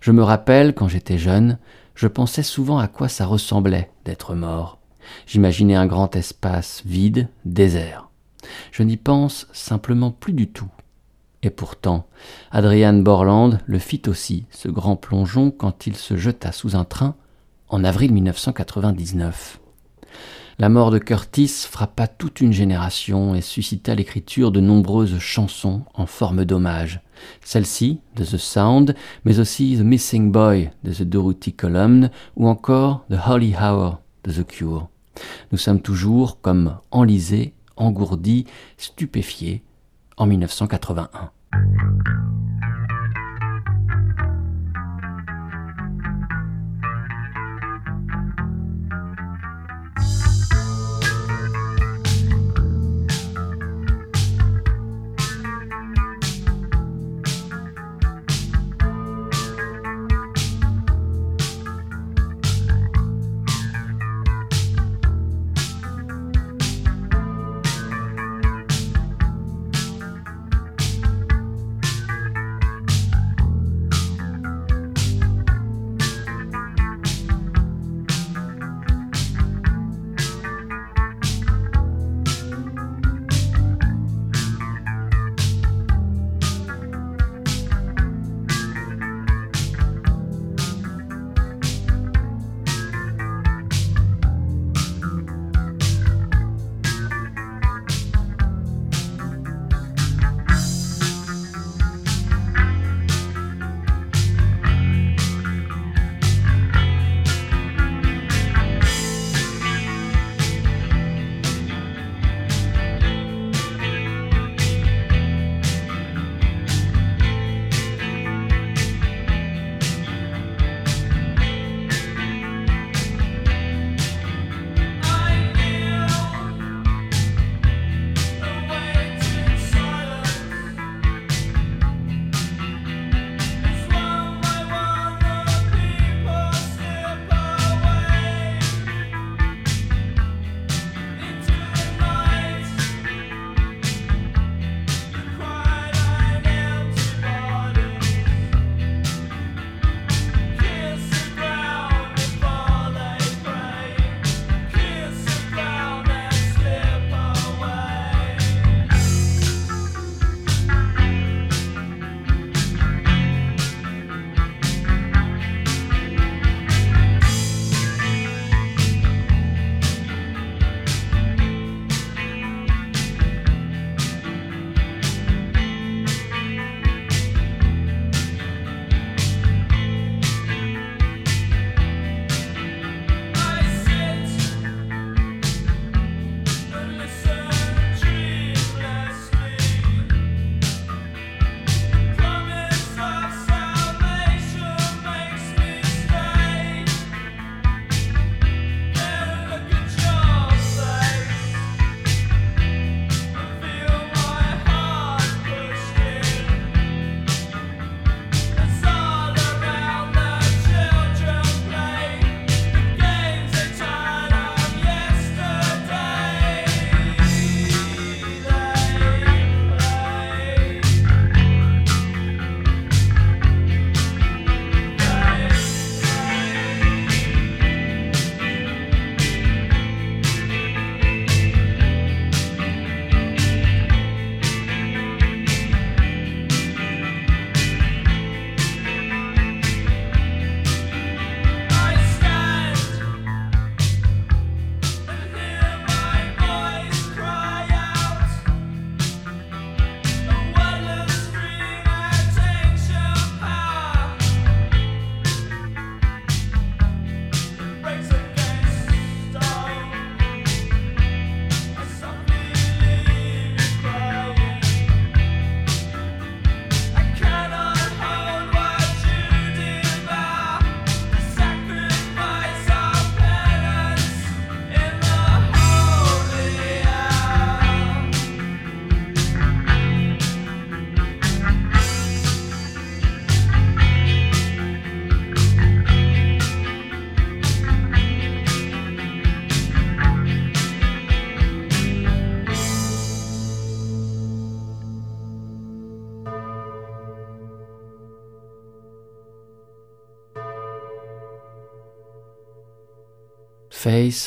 Je 0.00 0.10
me 0.10 0.24
rappelle, 0.24 0.74
quand 0.74 0.88
j'étais 0.88 1.16
jeune, 1.16 1.58
je 1.94 2.08
pensais 2.08 2.42
souvent 2.42 2.78
à 2.78 2.88
quoi 2.88 3.08
ça 3.08 3.24
ressemblait 3.24 3.92
d'être 4.04 4.34
mort. 4.34 4.80
J'imaginais 5.28 5.76
un 5.76 5.86
grand 5.86 6.16
espace 6.16 6.82
vide, 6.84 7.28
désert. 7.44 8.08
Je 8.72 8.82
n'y 8.82 8.96
pense 8.96 9.46
simplement 9.52 10.10
plus 10.10 10.32
du 10.32 10.48
tout. 10.48 10.72
Et 11.42 11.50
pourtant, 11.50 12.06
Adrian 12.50 12.94
Borland 12.94 13.58
le 13.66 13.78
fit 13.78 14.02
aussi, 14.08 14.44
ce 14.50 14.68
grand 14.68 14.96
plongeon, 14.96 15.50
quand 15.50 15.86
il 15.86 15.96
se 15.96 16.16
jeta 16.16 16.52
sous 16.52 16.76
un 16.76 16.84
train 16.84 17.14
en 17.68 17.82
avril 17.82 18.12
1999. 18.12 19.58
La 20.58 20.68
mort 20.68 20.90
de 20.90 20.98
Curtis 20.98 21.64
frappa 21.70 22.06
toute 22.06 22.42
une 22.42 22.52
génération 22.52 23.34
et 23.34 23.40
suscita 23.40 23.94
l'écriture 23.94 24.52
de 24.52 24.60
nombreuses 24.60 25.18
chansons 25.18 25.84
en 25.94 26.04
forme 26.04 26.44
d'hommage. 26.44 27.00
Celle-ci, 27.42 28.00
de 28.16 28.24
The 28.24 28.36
Sound, 28.36 28.94
mais 29.24 29.40
aussi 29.40 29.78
The 29.78 29.82
Missing 29.82 30.30
Boy 30.30 30.70
de 30.84 30.92
The 30.92 31.04
Dorothy 31.04 31.54
Column 31.54 32.10
ou 32.36 32.48
encore 32.48 33.06
The 33.08 33.16
Holy 33.26 33.54
Hour 33.58 34.02
de 34.24 34.32
The 34.32 34.46
Cure. 34.46 34.88
Nous 35.50 35.56
sommes 35.58 35.80
toujours 35.80 36.42
comme 36.42 36.76
enlisés, 36.90 37.54
engourdis, 37.76 38.44
stupéfiés 38.76 39.62
en 40.20 40.28
1981. 40.28 42.49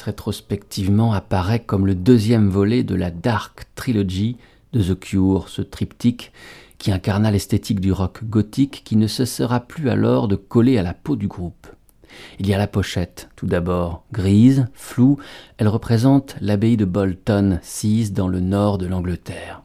Rétrospectivement, 0.05 1.13
apparaît 1.13 1.59
comme 1.59 1.85
le 1.85 1.95
deuxième 1.95 2.49
volet 2.49 2.83
de 2.83 2.95
la 2.95 3.11
Dark 3.11 3.65
Trilogy 3.75 4.37
de 4.71 4.81
The 4.81 4.99
Cure, 4.99 5.49
ce 5.49 5.61
triptyque 5.61 6.31
qui 6.77 6.91
incarna 6.91 7.31
l'esthétique 7.31 7.79
du 7.79 7.91
rock 7.91 8.23
gothique 8.23 8.81
qui 8.83 8.95
ne 8.95 9.07
cessera 9.07 9.61
plus 9.61 9.89
alors 9.89 10.27
de 10.27 10.35
coller 10.35 10.77
à 10.77 10.83
la 10.83 10.93
peau 10.93 11.15
du 11.15 11.27
groupe. 11.27 11.67
Il 12.39 12.47
y 12.47 12.53
a 12.53 12.57
la 12.57 12.67
pochette, 12.67 13.29
tout 13.35 13.47
d'abord, 13.47 14.03
grise, 14.11 14.67
floue, 14.73 15.17
elle 15.57 15.67
représente 15.67 16.35
l'abbaye 16.41 16.77
de 16.77 16.85
Bolton, 16.85 17.59
sise 17.61 18.13
dans 18.13 18.27
le 18.27 18.39
nord 18.39 18.77
de 18.77 18.85
l'Angleterre. 18.85 19.63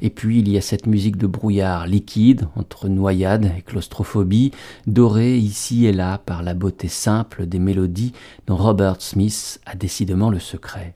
Et 0.00 0.10
puis 0.10 0.40
il 0.40 0.48
y 0.48 0.56
a 0.56 0.60
cette 0.60 0.86
musique 0.86 1.16
de 1.16 1.26
brouillard 1.26 1.86
liquide, 1.86 2.48
entre 2.56 2.88
noyade 2.88 3.52
et 3.56 3.62
claustrophobie, 3.62 4.52
dorée 4.86 5.36
ici 5.38 5.86
et 5.86 5.92
là 5.92 6.18
par 6.18 6.42
la 6.42 6.54
beauté 6.54 6.88
simple 6.88 7.46
des 7.46 7.58
mélodies 7.58 8.12
dont 8.46 8.56
Robert 8.56 9.00
Smith 9.00 9.60
a 9.66 9.74
décidément 9.74 10.30
le 10.30 10.38
secret. 10.38 10.94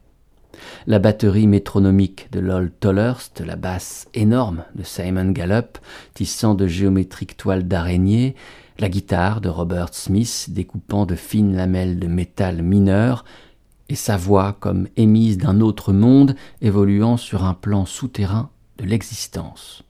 La 0.86 0.98
batterie 0.98 1.46
métronomique 1.46 2.28
de 2.32 2.40
Lol 2.40 2.70
Tollerst, 2.70 3.40
la 3.40 3.56
basse 3.56 4.08
énorme 4.14 4.64
de 4.74 4.82
Simon 4.82 5.30
Gallup, 5.30 5.78
tissant 6.14 6.54
de 6.54 6.66
géométriques 6.66 7.36
toiles 7.36 7.68
d'araignée, 7.68 8.34
la 8.78 8.88
guitare 8.88 9.40
de 9.40 9.48
Robert 9.48 9.92
Smith 9.92 10.46
découpant 10.50 11.06
de 11.06 11.14
fines 11.14 11.56
lamelles 11.56 11.98
de 11.98 12.06
métal 12.06 12.62
mineur, 12.62 13.24
et 13.88 13.94
sa 13.94 14.16
voix 14.16 14.56
comme 14.58 14.88
émise 14.96 15.38
d'un 15.38 15.60
autre 15.60 15.92
monde 15.92 16.34
évoluant 16.60 17.16
sur 17.16 17.44
un 17.44 17.54
plan 17.54 17.86
souterrain 17.86 18.50
de 18.78 18.84
l'existence. 18.84 19.82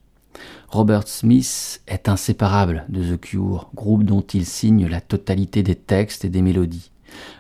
Robert 0.68 1.06
Smith 1.06 1.80
est 1.86 2.08
inséparable 2.08 2.84
de 2.88 3.14
The 3.14 3.20
Cure, 3.20 3.70
groupe 3.74 4.04
dont 4.04 4.20
il 4.20 4.44
signe 4.44 4.86
la 4.86 5.00
totalité 5.00 5.62
des 5.62 5.76
textes 5.76 6.24
et 6.24 6.28
des 6.28 6.42
mélodies. 6.42 6.90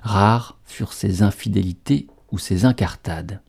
Rares 0.02 0.58
furent 0.64 0.92
ses 0.92 1.22
infidélités 1.22 2.06
ou 2.30 2.38
ses 2.38 2.64
incartades. 2.64 3.40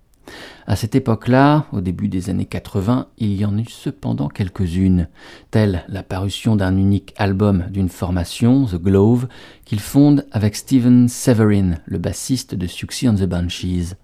À 0.65 0.75
cette 0.75 0.95
époque-là, 0.95 1.67
au 1.71 1.79
début 1.79 2.09
des 2.09 2.29
années 2.29 2.45
80, 2.45 3.07
il 3.17 3.33
y 3.37 3.45
en 3.45 3.57
eut 3.57 3.69
cependant 3.69 4.27
quelques-unes, 4.27 5.07
telle 5.51 5.85
la 5.87 6.03
parution 6.03 6.57
d'un 6.57 6.75
unique 6.75 7.13
album 7.17 7.67
d'une 7.69 7.87
formation, 7.87 8.65
The 8.65 8.75
Glove, 8.75 9.27
qu'il 9.63 9.79
fonde 9.79 10.25
avec 10.31 10.55
Steven 10.55 11.07
Severin, 11.07 11.75
le 11.85 11.97
bassiste 11.97 12.55
de 12.55 12.67
Suxy 12.67 13.07
and 13.07 13.15
the 13.15 13.23
Banshees. 13.23 13.95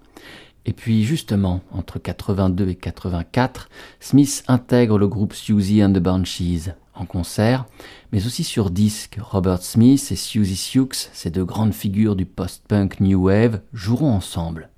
Et 0.65 0.73
puis 0.73 1.03
justement, 1.03 1.61
entre 1.71 1.99
82 1.99 2.69
et 2.69 2.75
84, 2.75 3.69
Smith 3.99 4.43
intègre 4.47 4.97
le 4.97 5.07
groupe 5.07 5.33
Susie 5.33 5.83
and 5.83 5.93
the 5.93 5.99
Banshees 5.99 6.73
en 6.95 7.05
concert, 7.05 7.65
mais 8.11 8.25
aussi 8.25 8.43
sur 8.43 8.69
disque. 8.69 9.17
Robert 9.19 9.61
Smith 9.61 10.07
et 10.11 10.15
Susie 10.15 10.55
Sioux, 10.55 10.89
ces 10.91 11.29
deux 11.29 11.45
grandes 11.45 11.73
figures 11.73 12.15
du 12.15 12.25
post-punk 12.25 12.99
new 12.99 13.25
wave, 13.25 13.61
joueront 13.73 14.11
ensemble. 14.11 14.69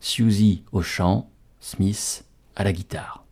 Susie 0.00 0.64
au 0.72 0.82
chant, 0.82 1.30
Smith 1.60 2.24
à 2.56 2.64
la 2.64 2.72
guitare. 2.72 3.24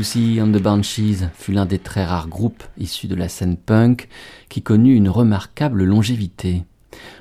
Siouxsie 0.00 0.40
and 0.40 0.52
the 0.52 0.62
Banshees 0.62 1.28
fut 1.34 1.52
l'un 1.52 1.66
des 1.66 1.78
très 1.78 2.06
rares 2.06 2.28
groupes 2.28 2.64
issus 2.78 3.06
de 3.06 3.14
la 3.14 3.28
scène 3.28 3.58
punk 3.58 4.08
qui 4.48 4.62
connut 4.62 4.94
une 4.94 5.10
remarquable 5.10 5.84
longévité. 5.84 6.64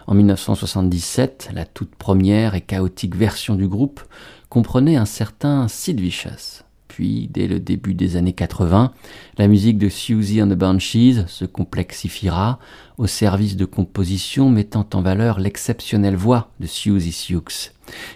En 0.07 0.13
1977, 0.13 1.49
la 1.53 1.65
toute 1.65 1.93
première 1.95 2.55
et 2.55 2.61
chaotique 2.61 3.17
version 3.17 3.55
du 3.55 3.67
groupe 3.67 3.99
comprenait 4.47 4.95
un 4.95 5.03
certain 5.03 5.67
Sid 5.67 5.99
Vicious. 5.99 6.63
Puis, 6.89 7.29
dès 7.31 7.47
le 7.47 7.59
début 7.59 7.93
des 7.93 8.17
années 8.17 8.33
80, 8.33 8.91
la 9.37 9.47
musique 9.47 9.77
de 9.77 9.87
Susie 9.87 10.41
and 10.41 10.49
the 10.49 10.55
Banshees 10.55 11.23
se 11.27 11.45
complexifiera 11.45 12.59
au 12.97 13.07
service 13.07 13.55
de 13.55 13.63
compositions 13.63 14.49
mettant 14.49 14.85
en 14.93 15.01
valeur 15.01 15.39
l'exceptionnelle 15.39 16.17
voix 16.17 16.49
de 16.59 16.65
Susie 16.65 17.13
Sioux. 17.13 17.43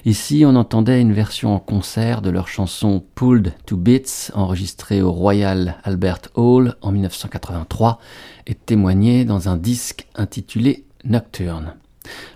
Ici, 0.05 0.43
on 0.45 0.55
entendait 0.55 0.99
une 0.99 1.13
version 1.13 1.55
en 1.55 1.59
concert 1.59 2.21
de 2.21 2.31
leur 2.31 2.47
chanson 2.47 3.03
Pulled 3.15 3.53
to 3.65 3.77
Bits, 3.77 4.31
enregistrée 4.33 5.01
au 5.01 5.11
Royal 5.11 5.77
Albert 5.83 6.21
Hall 6.35 6.75
en 6.81 6.91
1983 6.91 7.99
et 8.47 8.55
témoignée 8.55 9.23
dans 9.23 9.49
un 9.49 9.55
disque 9.55 10.07
intitulé 10.15 10.83
Nocturne. 11.05 11.75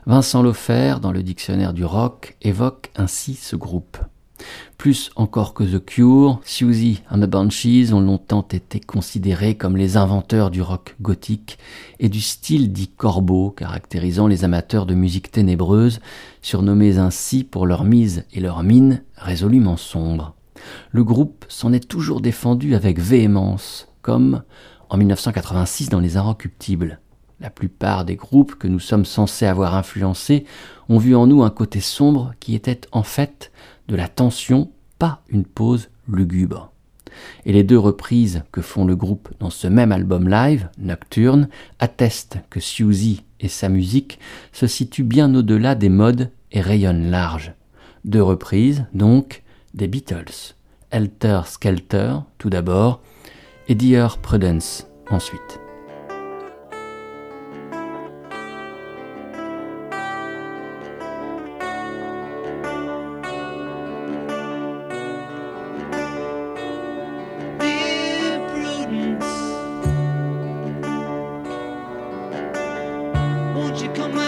Vincent 0.05 0.43
Lofer, 0.43 0.97
dans 1.01 1.11
le 1.11 1.23
dictionnaire 1.23 1.73
du 1.73 1.83
rock, 1.83 2.37
évoque 2.43 2.91
ainsi 2.95 3.33
ce 3.33 3.55
groupe. 3.55 3.97
Plus 4.77 5.09
encore 5.15 5.53
que 5.53 5.63
The 5.63 5.83
Cure, 5.83 6.39
Susie 6.43 7.01
and 7.09 7.19
the 7.19 7.25
Banshees 7.25 7.93
ont 7.93 7.99
longtemps 7.99 8.47
été 8.51 8.79
considérés 8.79 9.55
comme 9.55 9.77
les 9.77 9.97
inventeurs 9.97 10.51
du 10.51 10.61
rock 10.61 10.95
gothique 11.01 11.57
et 11.99 12.09
du 12.09 12.21
style 12.21 12.71
dit 12.71 12.89
corbeau 12.89 13.49
caractérisant 13.49 14.27
les 14.27 14.43
amateurs 14.43 14.85
de 14.85 14.93
musique 14.93 15.31
ténébreuse, 15.31 15.99
surnommés 16.41 16.97
ainsi 16.97 17.43
pour 17.43 17.65
leur 17.65 17.83
mise 17.83 18.25
et 18.33 18.39
leur 18.39 18.63
mine 18.63 19.03
résolument 19.15 19.77
sombres. 19.77 20.35
Le 20.91 21.03
groupe 21.03 21.45
s'en 21.47 21.73
est 21.73 21.87
toujours 21.87 22.21
défendu 22.21 22.75
avec 22.75 22.99
véhémence, 22.99 23.87
comme 24.01 24.43
en 24.89 24.97
1986 24.97 25.89
dans 25.89 25.99
Les 25.99 26.17
Inrecuptibles. 26.17 26.99
La 27.39 27.49
plupart 27.51 28.03
des 28.03 28.15
groupes 28.15 28.55
que 28.55 28.67
nous 28.67 28.79
sommes 28.79 29.05
censés 29.05 29.45
avoir 29.45 29.75
influencés 29.75 30.45
ont 30.89 30.97
vu 30.97 31.15
en 31.15 31.27
nous 31.27 31.43
un 31.43 31.51
côté 31.51 31.81
sombre 31.81 32.33
qui 32.39 32.55
était 32.55 32.81
en 32.91 33.03
fait 33.03 33.51
de 33.87 33.95
la 33.95 34.07
tension, 34.07 34.71
pas 34.99 35.21
une 35.29 35.45
pause 35.45 35.89
lugubre. 36.11 36.71
Et 37.45 37.53
les 37.53 37.63
deux 37.63 37.79
reprises 37.79 38.43
que 38.51 38.61
font 38.61 38.85
le 38.85 38.95
groupe 38.95 39.29
dans 39.39 39.49
ce 39.49 39.67
même 39.67 39.91
album 39.91 40.29
live, 40.29 40.69
Nocturne, 40.77 41.49
attestent 41.79 42.39
que 42.49 42.59
Suzy 42.59 43.23
et 43.39 43.47
sa 43.47 43.69
musique 43.69 44.19
se 44.51 44.67
situent 44.67 45.03
bien 45.03 45.33
au-delà 45.33 45.75
des 45.75 45.89
modes 45.89 46.31
et 46.51 46.61
rayonnent 46.61 47.09
large. 47.09 47.53
Deux 48.05 48.23
reprises, 48.23 48.85
donc, 48.93 49.43
des 49.73 49.87
Beatles. 49.87 50.55
Helter 50.91 51.41
Skelter, 51.45 52.15
tout 52.37 52.49
d'abord, 52.49 53.01
et 53.67 53.75
Dear 53.75 54.17
Prudence, 54.19 54.87
ensuite. 55.09 55.66
You 73.87 73.93
come 73.93 74.26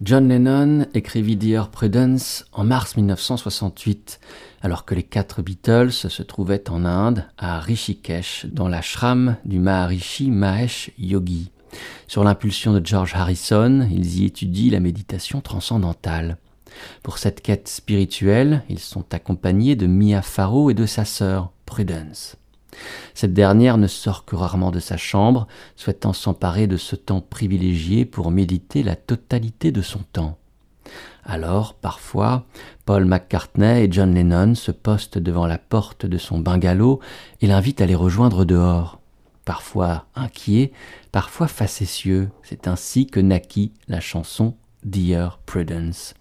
John 0.00 0.28
Lennon 0.28 0.86
écrivit 0.94 1.34
Dear 1.34 1.70
Prudence 1.70 2.44
en 2.52 2.62
mars 2.62 2.96
1968, 2.96 4.20
alors 4.62 4.84
que 4.84 4.94
les 4.94 5.02
quatre 5.02 5.42
Beatles 5.42 5.90
se 5.90 6.22
trouvaient 6.22 6.70
en 6.70 6.84
Inde, 6.84 7.26
à 7.36 7.58
Rishikesh, 7.58 8.46
dans 8.46 8.68
l'ashram 8.68 9.36
du 9.44 9.58
Maharishi 9.58 10.30
Mahesh 10.30 10.92
Yogi. 10.98 11.50
Sur 12.06 12.22
l'impulsion 12.22 12.72
de 12.72 12.86
George 12.86 13.14
Harrison, 13.16 13.88
ils 13.90 14.20
y 14.20 14.24
étudient 14.24 14.70
la 14.70 14.78
méditation 14.78 15.40
transcendantale. 15.40 16.36
Pour 17.02 17.18
cette 17.18 17.42
quête 17.42 17.66
spirituelle, 17.66 18.62
ils 18.68 18.78
sont 18.78 19.12
accompagnés 19.12 19.74
de 19.74 19.88
Mia 19.88 20.22
Farrow 20.22 20.70
et 20.70 20.74
de 20.74 20.86
sa 20.86 21.04
sœur, 21.04 21.50
Prudence. 21.66 22.36
Cette 23.14 23.34
dernière 23.34 23.78
ne 23.78 23.86
sort 23.86 24.24
que 24.24 24.36
rarement 24.36 24.70
de 24.70 24.80
sa 24.80 24.96
chambre, 24.96 25.46
souhaitant 25.76 26.12
s'emparer 26.12 26.66
de 26.66 26.76
ce 26.76 26.96
temps 26.96 27.20
privilégié 27.20 28.04
pour 28.04 28.30
méditer 28.30 28.82
la 28.82 28.96
totalité 28.96 29.72
de 29.72 29.82
son 29.82 30.00
temps. 30.12 30.38
Alors, 31.24 31.74
parfois, 31.74 32.46
Paul 32.86 33.04
McCartney 33.04 33.84
et 33.84 33.92
John 33.92 34.14
Lennon 34.14 34.54
se 34.54 34.70
postent 34.70 35.18
devant 35.18 35.46
la 35.46 35.58
porte 35.58 36.06
de 36.06 36.16
son 36.16 36.38
bungalow 36.38 37.00
et 37.42 37.46
l'invitent 37.46 37.82
à 37.82 37.86
les 37.86 37.94
rejoindre 37.94 38.46
dehors. 38.46 38.98
Parfois 39.44 40.06
inquiets, 40.14 40.72
parfois 41.12 41.46
facétieux, 41.46 42.30
c'est 42.42 42.68
ainsi 42.68 43.06
que 43.06 43.20
naquit 43.20 43.72
la 43.88 44.00
chanson 44.00 44.54
Dear 44.84 45.38
Prudence. 45.44 46.14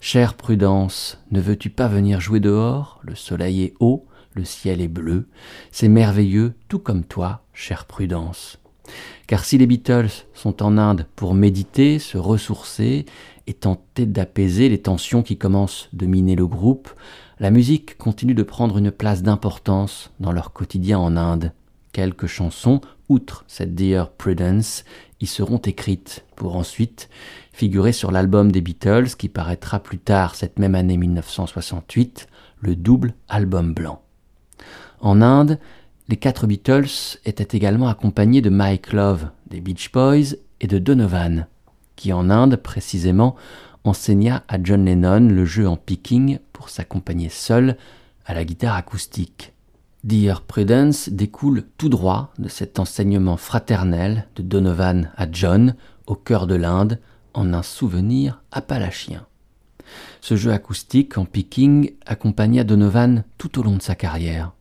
Chère 0.00 0.34
Prudence, 0.34 1.18
ne 1.30 1.40
veux-tu 1.40 1.70
pas 1.70 1.88
venir 1.88 2.20
jouer 2.20 2.40
dehors? 2.40 3.00
Le 3.02 3.14
soleil 3.14 3.62
est 3.62 3.74
haut, 3.80 4.06
le 4.34 4.44
ciel 4.44 4.80
est 4.80 4.88
bleu, 4.88 5.28
c'est 5.72 5.88
merveilleux, 5.88 6.54
tout 6.68 6.78
comme 6.78 7.04
toi, 7.04 7.44
chère 7.52 7.86
Prudence. 7.86 8.58
Car 9.26 9.44
si 9.44 9.58
les 9.58 9.66
Beatles 9.66 10.10
sont 10.34 10.62
en 10.62 10.78
Inde 10.78 11.06
pour 11.16 11.34
méditer, 11.34 11.98
se 11.98 12.18
ressourcer 12.18 13.06
et 13.46 13.54
tenter 13.54 14.06
d'apaiser 14.06 14.68
les 14.68 14.82
tensions 14.82 15.22
qui 15.22 15.38
commencent 15.38 15.88
de 15.92 16.06
miner 16.06 16.36
le 16.36 16.46
groupe, 16.46 16.90
la 17.38 17.50
musique 17.50 17.96
continue 17.96 18.34
de 18.34 18.42
prendre 18.42 18.78
une 18.78 18.90
place 18.90 19.22
d'importance 19.22 20.10
dans 20.20 20.32
leur 20.32 20.52
quotidien 20.52 20.98
en 20.98 21.16
Inde. 21.16 21.52
Quelques 21.92 22.26
chansons, 22.26 22.80
outre 23.08 23.44
cette 23.48 23.74
Dear 23.74 24.10
Prudence, 24.10 24.84
y 25.20 25.26
seront 25.26 25.58
écrites 25.58 26.24
pour 26.36 26.56
ensuite 26.56 27.08
figurer 27.52 27.92
sur 27.92 28.10
l'album 28.10 28.52
des 28.52 28.60
Beatles 28.60 29.16
qui 29.18 29.28
paraîtra 29.28 29.80
plus 29.80 29.98
tard 29.98 30.34
cette 30.34 30.58
même 30.58 30.74
année 30.74 30.96
1968, 30.96 32.28
le 32.60 32.76
double 32.76 33.14
album 33.28 33.74
blanc. 33.74 34.02
En 35.00 35.22
Inde, 35.22 35.58
les 36.08 36.16
quatre 36.16 36.46
Beatles 36.46 37.18
étaient 37.24 37.56
également 37.56 37.88
accompagnés 37.88 38.42
de 38.42 38.50
Mike 38.50 38.92
Love, 38.92 39.30
des 39.48 39.60
Beach 39.60 39.90
Boys 39.92 40.36
et 40.60 40.66
de 40.66 40.78
Donovan, 40.78 41.46
qui 41.96 42.12
en 42.12 42.28
Inde 42.28 42.56
précisément 42.56 43.36
enseigna 43.84 44.44
à 44.48 44.58
John 44.62 44.84
Lennon 44.84 45.28
le 45.28 45.44
jeu 45.44 45.66
en 45.66 45.76
picking 45.76 46.38
pour 46.52 46.68
s'accompagner 46.68 47.30
seul 47.30 47.76
à 48.26 48.34
la 48.34 48.44
guitare 48.44 48.74
acoustique. 48.74 49.54
Dear 50.04 50.42
Prudence 50.42 51.08
découle 51.08 51.64
tout 51.78 51.88
droit 51.88 52.32
de 52.38 52.48
cet 52.48 52.78
enseignement 52.78 53.36
fraternel 53.36 54.26
de 54.36 54.42
Donovan 54.42 55.10
à 55.16 55.26
John 55.30 55.74
au 56.06 56.14
cœur 56.14 56.46
de 56.46 56.54
l'Inde 56.54 57.00
en 57.32 57.54
un 57.54 57.62
souvenir 57.62 58.42
appalachien. 58.50 59.26
Ce 60.20 60.36
jeu 60.36 60.52
acoustique 60.52 61.16
en 61.16 61.24
picking 61.24 61.92
accompagna 62.06 62.64
Donovan 62.64 63.24
tout 63.38 63.58
au 63.58 63.62
long 63.62 63.76
de 63.76 63.82
sa 63.82 63.94
carrière. 63.94 64.52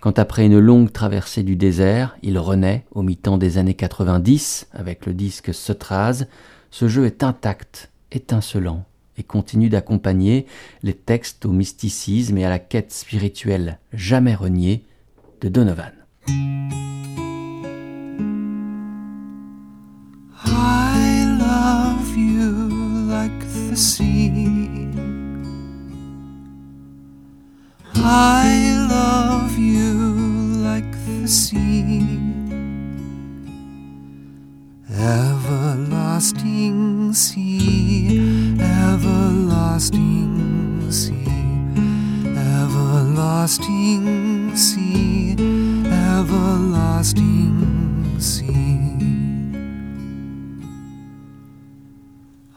Quand 0.00 0.18
après 0.18 0.46
une 0.46 0.58
longue 0.58 0.92
traversée 0.92 1.42
du 1.42 1.56
désert, 1.56 2.16
il 2.22 2.38
renaît 2.38 2.84
au 2.92 3.02
mi-temps 3.02 3.38
des 3.38 3.58
années 3.58 3.74
90 3.74 4.68
avec 4.72 5.06
le 5.06 5.14
disque 5.14 5.52
Sutras, 5.52 6.24
ce 6.70 6.88
jeu 6.88 7.06
est 7.06 7.22
intact, 7.22 7.90
étincelant 8.12 8.84
et 9.16 9.22
continue 9.24 9.68
d'accompagner 9.68 10.46
les 10.82 10.94
textes 10.94 11.44
au 11.44 11.50
mysticisme 11.50 12.38
et 12.38 12.44
à 12.44 12.50
la 12.50 12.58
quête 12.58 12.92
spirituelle 12.92 13.78
jamais 13.92 14.34
reniée 14.34 14.84
de 15.40 15.48
Donovan. 15.48 15.92
I 28.00 28.86
love 28.88 29.58
you 29.58 29.94
like 30.62 30.90
the 31.06 31.26
sea. 31.28 32.06
Everlasting 36.18 37.12
sea, 37.14 38.58
everlasting 38.60 40.02
sea, 40.90 41.26
everlasting 42.36 44.06
sea, 44.56 45.36
everlasting 45.86 47.56
sea. 48.20 48.76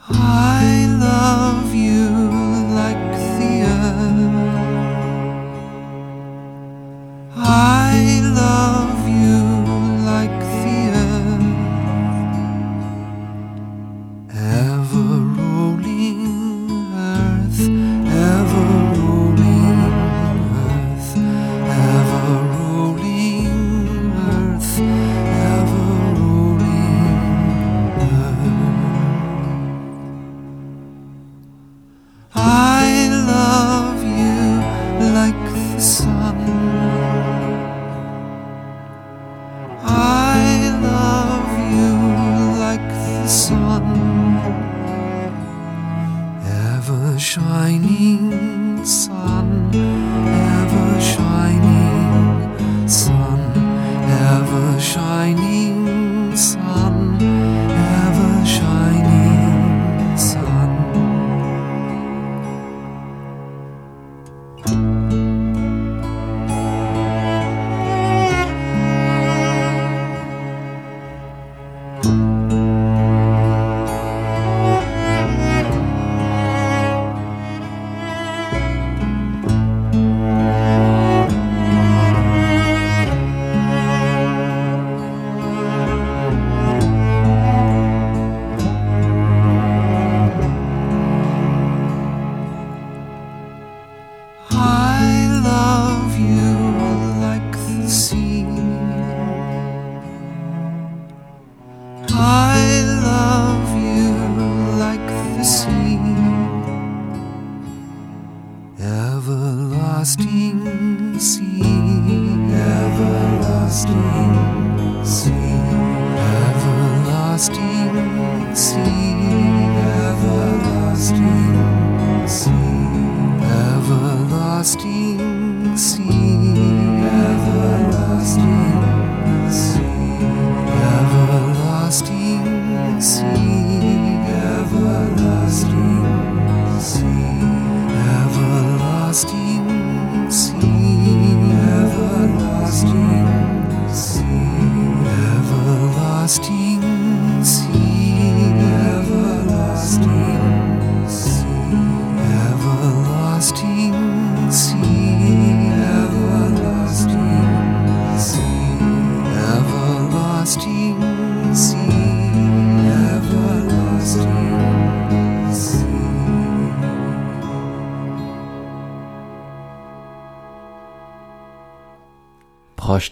I 0.09 0.87
love 0.99 1.73
you 1.73 2.10
shining 47.21 48.83
sun, 48.83 49.71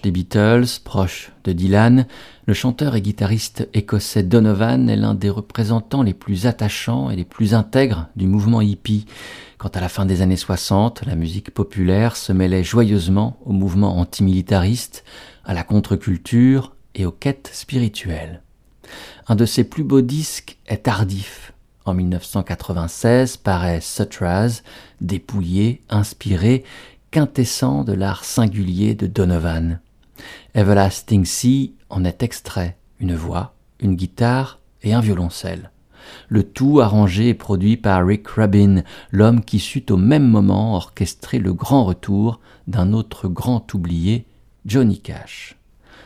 Des 0.01 0.11
Beatles, 0.11 0.79
proche 0.85 1.31
de 1.43 1.51
Dylan, 1.51 2.07
le 2.45 2.53
chanteur 2.53 2.95
et 2.95 3.01
guitariste 3.01 3.67
écossais 3.73 4.23
Donovan 4.23 4.89
est 4.89 4.95
l'un 4.95 5.13
des 5.13 5.29
représentants 5.29 6.03
les 6.03 6.13
plus 6.13 6.45
attachants 6.45 7.09
et 7.09 7.17
les 7.17 7.25
plus 7.25 7.53
intègres 7.53 8.07
du 8.15 8.25
mouvement 8.25 8.61
hippie. 8.61 9.05
Quand 9.57 9.75
à 9.75 9.81
la 9.81 9.89
fin 9.89 10.05
des 10.05 10.21
années 10.21 10.37
60, 10.37 11.05
la 11.05 11.15
musique 11.15 11.51
populaire 11.51 12.15
se 12.15 12.31
mêlait 12.31 12.63
joyeusement 12.63 13.37
au 13.45 13.51
mouvement 13.51 13.97
antimilitariste, 13.97 15.03
à 15.43 15.53
la 15.53 15.63
contre-culture 15.63 16.73
et 16.95 17.05
aux 17.05 17.11
quêtes 17.11 17.49
spirituelles. 17.51 18.41
Un 19.27 19.35
de 19.35 19.45
ses 19.45 19.65
plus 19.65 19.83
beaux 19.83 20.01
disques 20.01 20.57
est 20.67 20.83
tardif. 20.83 21.51
En 21.83 21.93
1996 21.93 23.35
paraît 23.35 23.81
Sutras, 23.81 24.61
dépouillé, 25.01 25.81
inspiré, 25.89 26.63
quintessent 27.11 27.83
de 27.85 27.93
l'art 27.93 28.23
singulier 28.23 28.95
de 28.95 29.05
Donovan. 29.05 29.79
Everlasting 30.55 31.25
Sea 31.25 31.75
en 31.89 32.03
est 32.03 32.23
extrait, 32.23 32.75
une 32.99 33.15
voix, 33.15 33.53
une 33.79 33.95
guitare 33.95 34.59
et 34.81 34.93
un 34.93 34.99
violoncelle. 34.99 35.71
Le 36.27 36.43
tout 36.43 36.79
arrangé 36.79 37.29
et 37.29 37.33
produit 37.35 37.77
par 37.77 38.05
Rick 38.05 38.27
Rubin, 38.29 38.81
l'homme 39.11 39.43
qui 39.43 39.59
sut 39.59 39.91
au 39.91 39.97
même 39.97 40.27
moment 40.27 40.75
orchestrer 40.75 41.37
le 41.37 41.53
grand 41.53 41.85
retour 41.85 42.39
d'un 42.67 42.93
autre 42.93 43.27
grand 43.27 43.73
oublié, 43.75 44.25
Johnny 44.65 44.99
Cash. 44.99 45.55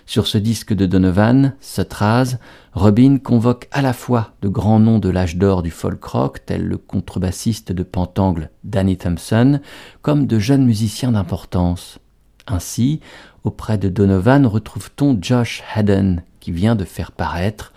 Sur 0.05 0.27
ce 0.27 0.37
disque 0.37 0.73
de 0.73 0.85
Donovan, 0.85 1.55
Sutras, 1.61 2.35
Robin 2.73 3.19
convoque 3.19 3.69
à 3.71 3.81
la 3.81 3.93
fois 3.93 4.33
de 4.41 4.49
grands 4.49 4.79
noms 4.79 4.99
de 4.99 5.07
l'âge 5.07 5.37
d'or 5.37 5.63
du 5.63 5.71
folk 5.71 6.03
rock, 6.03 6.45
tels 6.45 6.67
le 6.67 6.77
contrebassiste 6.77 7.71
de 7.71 7.83
Pentangle 7.83 8.49
Danny 8.65 8.97
Thompson, 8.97 9.61
comme 10.01 10.27
de 10.27 10.37
jeunes 10.39 10.65
musiciens 10.65 11.13
d'importance. 11.13 11.99
Ainsi, 12.47 12.99
auprès 13.43 13.77
de 13.77 13.89
Donovan 13.89 14.45
retrouve-t-on 14.45 15.17
Josh 15.21 15.63
Haddon, 15.73 16.17
qui 16.39 16.51
vient 16.51 16.75
de 16.75 16.85
faire 16.85 17.11
paraître, 17.11 17.73